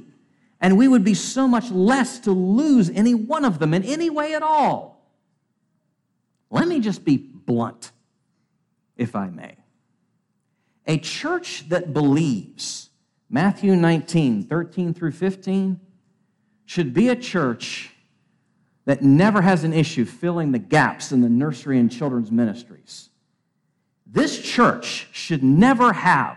And 0.59 0.79
we 0.79 0.89
would 0.89 1.05
be 1.05 1.13
so 1.13 1.47
much 1.47 1.71
less 1.71 2.19
to 2.21 2.33
lose 2.33 2.89
any 2.89 3.13
one 3.13 3.45
of 3.45 3.59
them 3.59 3.75
in 3.75 3.83
any 3.83 4.09
way 4.09 4.33
at 4.33 4.43
all. 4.43 5.07
Let 6.49 6.67
me 6.67 6.81
just 6.81 7.05
be 7.05 7.19
blunt, 7.19 7.93
if 8.97 9.15
I 9.15 9.29
may. 9.29 9.57
A 10.87 10.97
church 10.97 11.69
that 11.69 11.93
believes 11.93 12.89
Matthew 13.29 13.77
19, 13.77 14.45
13 14.45 14.95
through 14.95 15.13
15, 15.13 15.79
should 16.65 16.95
be 16.95 17.11
a 17.11 17.17
church 17.17 17.91
that 18.87 19.03
never 19.03 19.43
has 19.43 19.63
an 19.63 19.75
issue 19.75 20.07
filling 20.07 20.53
the 20.53 20.59
gaps 20.59 21.13
in 21.13 21.21
the 21.21 21.29
nursery 21.29 21.79
and 21.79 21.93
children's 21.93 22.31
ministries. 22.31 23.11
This 24.13 24.43
church 24.43 25.09
should 25.11 25.43
never 25.43 25.95
have 25.95 26.37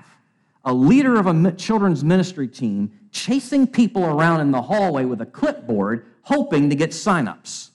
a 0.63 0.73
leader 0.73 1.19
of 1.19 1.27
a 1.27 1.51
children's 1.51 2.05
ministry 2.05 2.47
team 2.47 2.91
chasing 3.11 3.67
people 3.67 4.05
around 4.05 4.39
in 4.39 4.51
the 4.51 4.61
hallway 4.61 5.03
with 5.03 5.19
a 5.19 5.25
clipboard 5.25 6.05
hoping 6.21 6.69
to 6.69 6.75
get 6.75 6.91
signups. 6.91 7.69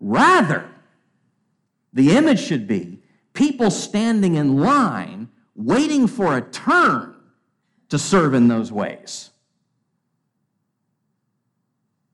Rather, 0.00 0.68
the 1.92 2.16
image 2.16 2.40
should 2.40 2.66
be 2.66 2.98
people 3.32 3.70
standing 3.70 4.34
in 4.34 4.58
line 4.58 5.28
waiting 5.54 6.08
for 6.08 6.36
a 6.36 6.42
turn 6.42 7.14
to 7.90 7.98
serve 7.98 8.34
in 8.34 8.48
those 8.48 8.72
ways. 8.72 9.30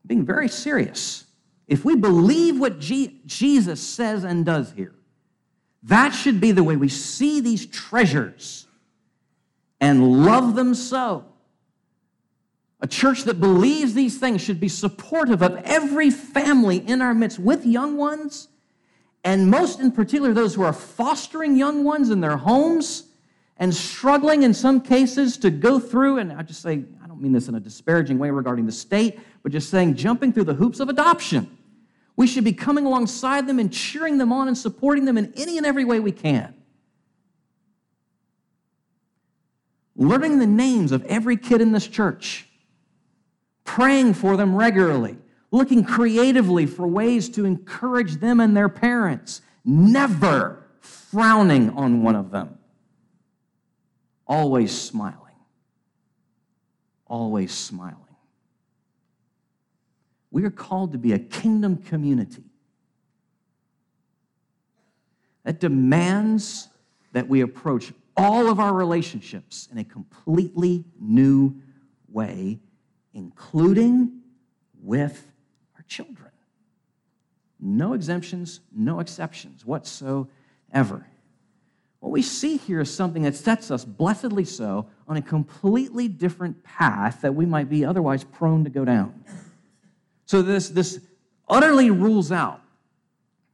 Being 0.07 0.27
very 0.27 0.48
serious. 0.48 1.24
If 1.66 1.87
we 1.87 1.96
believe 1.96 2.61
what 2.61 2.79
G- 2.79 3.22
Jesus 3.24 3.81
says 3.81 4.24
and 4.24 4.44
does 4.44 4.72
here, 4.72 4.94
that 5.85 6.11
should 6.11 6.40
be 6.40 6.53
the 6.53 6.64
way 6.64 6.77
we 6.77 6.88
see 6.88 7.40
these 7.40 7.66
treasures 7.66 8.66
and 9.81 10.25
love 10.25 10.55
them 10.55 10.75
so. 10.75 11.27
A 12.81 12.87
church 12.87 13.25
that 13.25 13.40
believes 13.40 13.94
these 13.94 14.18
things 14.18 14.40
should 14.40 14.61
be 14.61 14.68
supportive 14.68 15.42
of 15.42 15.57
every 15.64 16.11
family 16.11 16.79
in 16.79 17.01
our 17.01 17.14
midst 17.14 17.38
with 17.38 17.64
young 17.64 17.97
ones, 17.97 18.49
and 19.25 19.51
most 19.51 19.81
in 19.81 19.90
particular, 19.90 20.35
those 20.35 20.55
who 20.55 20.62
are 20.62 20.73
fostering 20.73 21.57
young 21.57 21.85
ones 21.85 22.11
in 22.11 22.20
their 22.20 22.37
homes 22.37 23.05
and 23.57 23.75
struggling 23.75 24.42
in 24.42 24.53
some 24.53 24.81
cases 24.81 25.38
to 25.38 25.51
go 25.51 25.79
through, 25.79 26.18
and 26.18 26.33
I 26.33 26.42
just 26.42 26.61
say, 26.61 26.85
I 27.03 27.07
don't 27.07 27.20
mean 27.20 27.33
this 27.33 27.49
in 27.49 27.55
a 27.55 27.61
disparaging 27.61 28.18
way 28.18 28.31
regarding 28.31 28.66
the 28.66 28.73
state, 28.73 29.18
but 29.42 29.53
just 29.53 29.70
saying 29.70 29.94
jumping 29.94 30.33
through 30.33 30.44
the 30.44 30.55
hoops 30.55 30.81
of 30.81 30.88
adoption. 30.88 31.57
We 32.16 32.27
should 32.27 32.44
be 32.44 32.53
coming 32.53 32.87
alongside 32.87 33.46
them 33.46 33.59
and 33.59 33.72
cheering 33.72 34.18
them 34.18 34.33
on 34.33 34.48
and 34.48 34.57
supporting 34.57 35.05
them 35.05 35.18
in 35.18 35.33
any 35.37 35.57
and 35.59 35.66
every 35.66 35.85
way 35.85 36.00
we 36.00 36.12
can. 36.12 36.55
Learning 39.96 40.38
the 40.38 40.46
names 40.46 40.92
of 40.92 41.05
every 41.07 41.37
kid 41.37 41.61
in 41.61 41.72
this 41.72 41.87
church, 41.87 42.48
praying 43.64 44.14
for 44.14 44.37
them 44.37 44.55
regularly, 44.55 45.16
looking 45.50 45.85
creatively 45.85 46.66
for 46.66 46.87
ways 46.87 47.29
to 47.31 47.44
encourage 47.44 48.16
them 48.16 48.40
and 48.40 48.57
their 48.57 48.68
parents, 48.68 49.40
never 49.64 50.66
frowning 50.81 51.70
on 51.70 52.03
one 52.03 52.16
of 52.16 52.31
them 52.31 52.59
always 54.27 54.72
smiling. 54.72 55.18
Always 57.07 57.53
smiling. 57.53 58.04
We 60.35 60.44
are 60.44 60.51
called 60.51 60.90
to 60.90 60.99
be 60.99 61.12
a 61.12 61.18
kingdom 61.20 61.77
community 61.77 62.42
that 65.44 65.61
demands 65.61 66.68
that 67.12 67.29
we 67.29 67.40
approach 67.40 67.92
all 68.16 68.49
of 68.51 68.59
our 68.59 68.75
relationships 68.75 69.68
in 69.70 69.79
a 69.79 69.85
completely 69.85 70.87
new 70.99 71.55
way, 72.09 72.59
including 73.12 74.23
with 74.83 75.25
our 75.77 75.85
children. 75.87 76.33
No 77.61 77.92
exemptions, 77.92 78.59
no 78.75 78.99
exceptions 78.99 79.64
whatsoever. 79.64 81.07
What 82.01 82.11
we 82.11 82.23
see 82.23 82.57
here 82.57 82.81
is 82.81 82.92
something 82.92 83.23
that 83.23 83.37
sets 83.37 83.70
us, 83.70 83.85
blessedly 83.85 84.44
so, 84.44 84.88
on 85.07 85.16
a 85.16 85.23
completely 85.23 86.09
different 86.09 86.64
path 86.64 87.20
that 87.20 87.37
we 87.37 87.47
might 87.47 87.70
be 87.70 87.85
otherwise 87.85 88.25
prone 88.25 88.64
to 88.64 88.70
go 88.70 88.85
down. 88.85 89.23
So, 90.27 90.43
this, 90.43 90.69
this 90.69 91.01
utterly 91.49 91.91
rules 91.91 92.33
out 92.33 92.61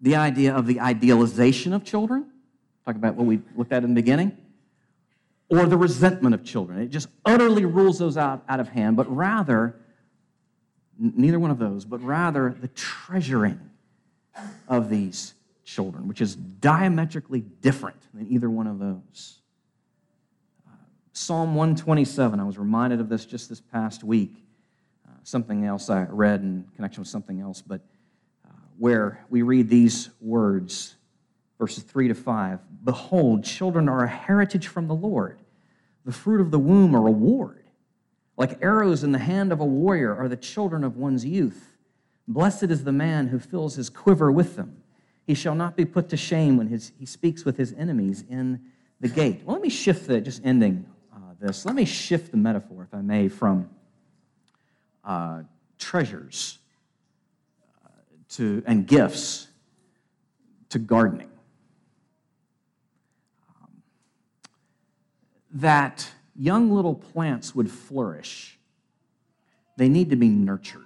the 0.00 0.16
idea 0.16 0.54
of 0.54 0.66
the 0.66 0.80
idealization 0.80 1.72
of 1.72 1.84
children, 1.84 2.26
talk 2.86 2.96
about 2.96 3.14
what 3.14 3.26
we 3.26 3.40
looked 3.56 3.72
at 3.72 3.82
in 3.82 3.90
the 3.90 4.00
beginning, 4.00 4.36
or 5.50 5.66
the 5.66 5.76
resentment 5.76 6.34
of 6.34 6.44
children. 6.44 6.80
It 6.80 6.88
just 6.88 7.08
utterly 7.24 7.64
rules 7.64 7.98
those 7.98 8.16
out, 8.16 8.44
out 8.48 8.60
of 8.60 8.68
hand, 8.68 8.96
but 8.96 9.14
rather, 9.14 9.76
neither 10.98 11.38
one 11.38 11.50
of 11.50 11.58
those, 11.58 11.84
but 11.84 12.02
rather 12.02 12.54
the 12.60 12.68
treasuring 12.68 13.60
of 14.68 14.88
these 14.88 15.34
children, 15.64 16.08
which 16.08 16.20
is 16.20 16.34
diametrically 16.34 17.40
different 17.40 18.00
than 18.14 18.26
either 18.28 18.48
one 18.48 18.66
of 18.66 18.78
those. 18.78 19.40
Uh, 20.66 20.74
Psalm 21.12 21.54
127, 21.54 22.40
I 22.40 22.44
was 22.44 22.58
reminded 22.58 23.00
of 23.00 23.08
this 23.08 23.26
just 23.26 23.48
this 23.48 23.60
past 23.60 24.02
week. 24.02 24.32
Something 25.30 25.64
else 25.64 25.88
I 25.90 26.06
read 26.10 26.40
in 26.40 26.64
connection 26.74 27.02
with 27.02 27.08
something 27.08 27.38
else, 27.38 27.62
but 27.62 27.82
uh, 28.44 28.50
where 28.78 29.24
we 29.30 29.42
read 29.42 29.68
these 29.68 30.10
words, 30.20 30.96
verses 31.56 31.84
3 31.84 32.08
to 32.08 32.14
5 32.14 32.58
Behold, 32.82 33.44
children 33.44 33.88
are 33.88 34.02
a 34.02 34.08
heritage 34.08 34.66
from 34.66 34.88
the 34.88 34.94
Lord, 34.94 35.38
the 36.04 36.10
fruit 36.10 36.40
of 36.40 36.50
the 36.50 36.58
womb 36.58 36.96
a 36.96 37.00
reward. 37.00 37.62
Like 38.36 38.58
arrows 38.60 39.04
in 39.04 39.12
the 39.12 39.20
hand 39.20 39.52
of 39.52 39.60
a 39.60 39.64
warrior 39.64 40.12
are 40.16 40.26
the 40.26 40.36
children 40.36 40.82
of 40.82 40.96
one's 40.96 41.24
youth. 41.24 41.76
Blessed 42.26 42.64
is 42.64 42.82
the 42.82 42.90
man 42.90 43.28
who 43.28 43.38
fills 43.38 43.76
his 43.76 43.88
quiver 43.88 44.32
with 44.32 44.56
them. 44.56 44.82
He 45.28 45.34
shall 45.34 45.54
not 45.54 45.76
be 45.76 45.84
put 45.84 46.08
to 46.08 46.16
shame 46.16 46.56
when 46.56 46.66
his, 46.66 46.90
he 46.98 47.06
speaks 47.06 47.44
with 47.44 47.56
his 47.56 47.72
enemies 47.74 48.24
in 48.28 48.62
the 48.98 49.06
gate. 49.06 49.42
Well, 49.44 49.54
let 49.54 49.62
me 49.62 49.70
shift 49.70 50.08
the, 50.08 50.20
just 50.20 50.44
ending 50.44 50.86
uh, 51.14 51.34
this, 51.38 51.64
let 51.64 51.76
me 51.76 51.84
shift 51.84 52.32
the 52.32 52.36
metaphor, 52.36 52.82
if 52.82 52.92
I 52.92 53.00
may, 53.00 53.28
from 53.28 53.70
uh, 55.04 55.42
treasures 55.78 56.58
uh, 57.84 57.88
to, 58.28 58.62
and 58.66 58.86
gifts 58.86 59.48
to 60.70 60.78
gardening. 60.78 61.30
Um, 63.48 63.82
that 65.52 66.08
young 66.36 66.70
little 66.70 66.94
plants 66.94 67.54
would 67.54 67.70
flourish, 67.70 68.58
they 69.76 69.88
need 69.88 70.10
to 70.10 70.16
be 70.16 70.28
nurtured. 70.28 70.84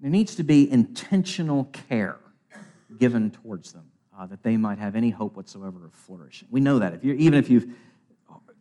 There 0.00 0.10
needs 0.10 0.34
to 0.36 0.42
be 0.42 0.70
intentional 0.70 1.64
care 1.88 2.18
given 2.98 3.30
towards 3.30 3.72
them, 3.72 3.84
uh, 4.18 4.26
that 4.26 4.42
they 4.42 4.56
might 4.56 4.78
have 4.78 4.96
any 4.96 5.10
hope 5.10 5.36
whatsoever 5.36 5.84
of 5.84 5.92
flourishing. 5.92 6.48
We 6.50 6.60
know 6.60 6.78
that. 6.80 6.94
If 6.94 7.04
even 7.04 7.34
if 7.34 7.48
you've 7.48 7.68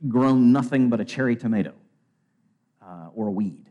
grown 0.07 0.51
nothing 0.51 0.89
but 0.89 0.99
a 0.99 1.05
cherry 1.05 1.35
tomato 1.35 1.73
uh, 2.91 3.09
or 3.15 3.27
a 3.27 3.31
weed, 3.31 3.69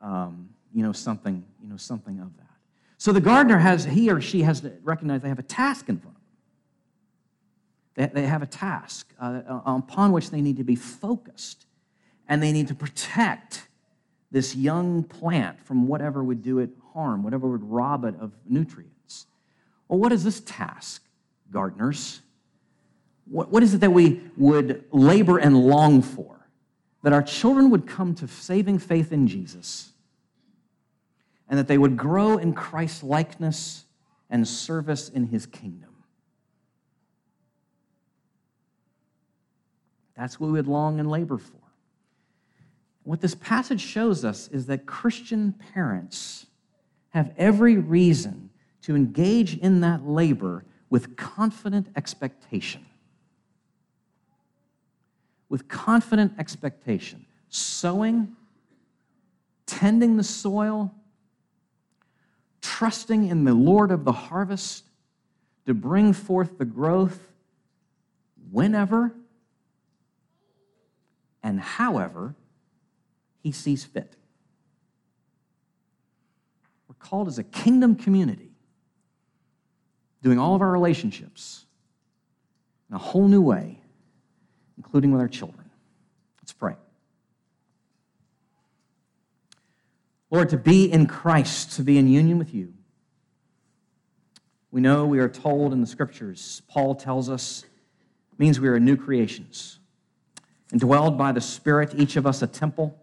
um, 0.00 0.48
you 0.74 0.82
know 0.82 0.92
something, 0.92 1.44
you 1.62 1.68
know 1.68 1.76
something 1.76 2.18
of 2.18 2.36
that. 2.36 2.46
So 2.98 3.12
the 3.12 3.20
gardener 3.20 3.58
has, 3.58 3.84
he 3.84 4.10
or 4.10 4.20
she 4.20 4.42
has 4.42 4.60
to 4.62 4.72
recognize 4.82 5.22
they 5.22 5.28
have 5.28 5.38
a 5.38 5.42
task 5.42 5.88
in 5.88 5.98
front 5.98 6.16
of 6.16 6.22
them. 7.94 8.12
They, 8.14 8.22
they 8.22 8.26
have 8.26 8.42
a 8.42 8.46
task 8.46 9.12
uh, 9.20 9.42
upon 9.64 10.12
which 10.12 10.30
they 10.30 10.40
need 10.40 10.56
to 10.56 10.64
be 10.64 10.76
focused, 10.76 11.66
and 12.28 12.42
they 12.42 12.52
need 12.52 12.68
to 12.68 12.74
protect 12.74 13.68
this 14.30 14.56
young 14.56 15.04
plant 15.04 15.64
from 15.64 15.86
whatever 15.86 16.24
would 16.24 16.42
do 16.42 16.58
it 16.58 16.70
harm, 16.92 17.22
whatever 17.22 17.48
would 17.48 17.62
rob 17.62 18.04
it 18.04 18.14
of 18.20 18.32
nutrients. 18.48 19.26
Well, 19.88 19.98
what 19.98 20.12
is 20.12 20.24
this 20.24 20.40
task, 20.40 21.02
gardeners? 21.50 22.20
What, 23.26 23.50
what 23.50 23.62
is 23.62 23.74
it 23.74 23.78
that 23.78 23.90
we 23.90 24.20
would 24.36 24.84
labor 24.90 25.38
and 25.38 25.56
long 25.56 26.02
for? 26.02 26.35
That 27.06 27.12
our 27.12 27.22
children 27.22 27.70
would 27.70 27.86
come 27.86 28.16
to 28.16 28.26
saving 28.26 28.80
faith 28.80 29.12
in 29.12 29.28
Jesus 29.28 29.92
and 31.48 31.56
that 31.56 31.68
they 31.68 31.78
would 31.78 31.96
grow 31.96 32.36
in 32.36 32.52
Christ's 32.52 33.04
likeness 33.04 33.84
and 34.28 34.48
service 34.48 35.08
in 35.08 35.26
his 35.26 35.46
kingdom. 35.46 35.94
That's 40.16 40.40
what 40.40 40.48
we 40.48 40.54
would 40.54 40.66
long 40.66 40.98
and 40.98 41.08
labor 41.08 41.38
for. 41.38 41.60
What 43.04 43.20
this 43.20 43.36
passage 43.36 43.80
shows 43.80 44.24
us 44.24 44.48
is 44.48 44.66
that 44.66 44.84
Christian 44.84 45.52
parents 45.52 46.46
have 47.10 47.32
every 47.38 47.76
reason 47.76 48.50
to 48.82 48.96
engage 48.96 49.56
in 49.56 49.80
that 49.82 50.04
labor 50.04 50.64
with 50.90 51.16
confident 51.16 51.86
expectation. 51.94 52.84
With 55.56 55.68
confident 55.68 56.34
expectation, 56.38 57.24
sowing, 57.48 58.36
tending 59.64 60.18
the 60.18 60.22
soil, 60.22 60.94
trusting 62.60 63.28
in 63.28 63.44
the 63.44 63.54
Lord 63.54 63.90
of 63.90 64.04
the 64.04 64.12
harvest 64.12 64.84
to 65.64 65.72
bring 65.72 66.12
forth 66.12 66.58
the 66.58 66.66
growth 66.66 67.32
whenever 68.50 69.14
and 71.42 71.58
however 71.58 72.34
he 73.42 73.50
sees 73.50 73.82
fit. 73.82 74.14
We're 76.86 76.96
called 76.96 77.28
as 77.28 77.38
a 77.38 77.44
kingdom 77.44 77.94
community, 77.94 78.50
doing 80.22 80.38
all 80.38 80.54
of 80.54 80.60
our 80.60 80.70
relationships 80.70 81.64
in 82.90 82.96
a 82.96 82.98
whole 82.98 83.26
new 83.26 83.40
way, 83.40 83.80
including 84.86 85.10
with 85.10 85.20
our 85.20 85.28
children. 85.28 85.68
Let's 86.40 86.52
pray. 86.52 86.76
Lord, 90.30 90.48
to 90.50 90.56
be 90.56 90.90
in 90.90 91.06
Christ, 91.06 91.72
to 91.72 91.82
be 91.82 91.98
in 91.98 92.08
union 92.08 92.38
with 92.38 92.54
you. 92.54 92.72
We 94.70 94.80
know 94.80 95.06
we 95.06 95.18
are 95.18 95.28
told 95.28 95.72
in 95.72 95.80
the 95.80 95.86
scriptures, 95.86 96.62
Paul 96.68 96.94
tells 96.94 97.28
us, 97.28 97.64
means 98.38 98.60
we 98.60 98.68
are 98.68 98.78
new 98.78 98.96
creations. 98.96 99.80
And 100.70 100.80
dwelled 100.80 101.18
by 101.18 101.32
the 101.32 101.40
Spirit, 101.40 101.94
each 101.96 102.16
of 102.16 102.26
us 102.26 102.42
a 102.42 102.46
temple, 102.46 102.96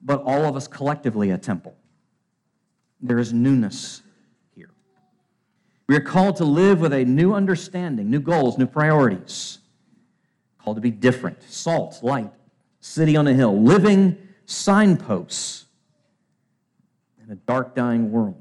but 0.00 0.22
all 0.22 0.44
of 0.44 0.56
us 0.56 0.68
collectively 0.68 1.30
a 1.30 1.38
temple. 1.38 1.74
There 3.00 3.18
is 3.18 3.32
newness 3.32 4.02
here. 4.54 4.70
We 5.88 5.96
are 5.96 6.00
called 6.00 6.36
to 6.36 6.44
live 6.44 6.80
with 6.80 6.92
a 6.92 7.04
new 7.04 7.34
understanding, 7.34 8.10
new 8.10 8.20
goals, 8.20 8.58
new 8.58 8.66
priorities. 8.66 9.58
Called 10.62 10.76
to 10.76 10.80
be 10.80 10.90
different, 10.90 11.42
salt, 11.42 12.02
light, 12.02 12.30
city 12.80 13.16
on 13.16 13.26
a 13.26 13.34
hill, 13.34 13.60
living 13.60 14.16
signposts 14.44 15.66
in 17.24 17.32
a 17.32 17.36
dark, 17.36 17.74
dying 17.74 18.12
world. 18.12 18.40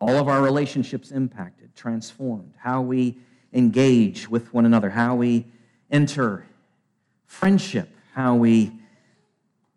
All 0.00 0.16
of 0.16 0.28
our 0.28 0.40
relationships 0.40 1.10
impacted, 1.10 1.74
transformed, 1.74 2.54
how 2.58 2.80
we 2.80 3.18
engage 3.52 4.28
with 4.28 4.52
one 4.54 4.64
another, 4.64 4.90
how 4.90 5.16
we 5.16 5.46
enter 5.90 6.46
friendship, 7.26 7.90
how 8.14 8.34
we 8.34 8.72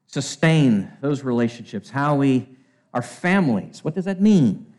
sustain 0.08 0.92
those 1.02 1.24
relationships, 1.24 1.90
how 1.90 2.16
we 2.16 2.48
our 2.94 3.02
families. 3.02 3.84
What 3.84 3.96
does 3.96 4.06
that 4.06 4.22
mean? 4.22 4.74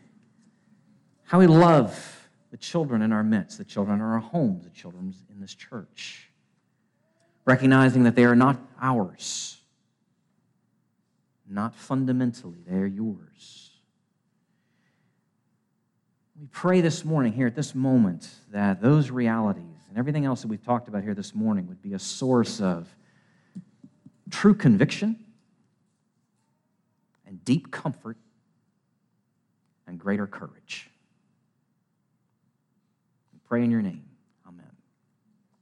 How 1.23 1.39
we 1.39 1.47
love 1.47 2.22
the 2.53 2.57
children 2.57 3.01
in 3.01 3.11
our 3.11 3.23
midst, 3.23 3.57
the 3.57 3.63
children 3.63 3.95
in 3.95 4.01
our 4.03 4.19
homes, 4.19 4.63
the 4.63 4.69
children 4.69 5.11
in 5.31 5.41
this 5.41 5.55
church. 5.55 6.29
Recognizing 7.45 8.03
that 8.03 8.15
they 8.15 8.25
are 8.25 8.35
not 8.35 8.59
ours, 8.79 9.57
not 11.49 11.73
fundamentally, 11.73 12.59
they 12.67 12.77
are 12.77 12.85
yours. 12.85 13.71
We 16.39 16.45
pray 16.51 16.81
this 16.81 17.03
morning, 17.03 17.33
here 17.33 17.47
at 17.47 17.55
this 17.55 17.73
moment, 17.73 18.29
that 18.51 18.83
those 18.83 19.09
realities 19.09 19.79
and 19.89 19.97
everything 19.97 20.25
else 20.25 20.43
that 20.43 20.47
we've 20.47 20.63
talked 20.63 20.87
about 20.87 21.01
here 21.01 21.15
this 21.15 21.33
morning 21.33 21.65
would 21.69 21.81
be 21.81 21.95
a 21.95 21.99
source 21.99 22.61
of 22.61 22.87
true 24.29 24.53
conviction 24.53 25.17
and 27.25 27.43
deep 27.43 27.71
comfort 27.71 28.17
and 29.87 29.97
greater 29.97 30.27
courage. 30.27 30.91
Pray 33.53 33.63
in 33.63 33.69
your 33.69 33.83
name. 33.83 34.12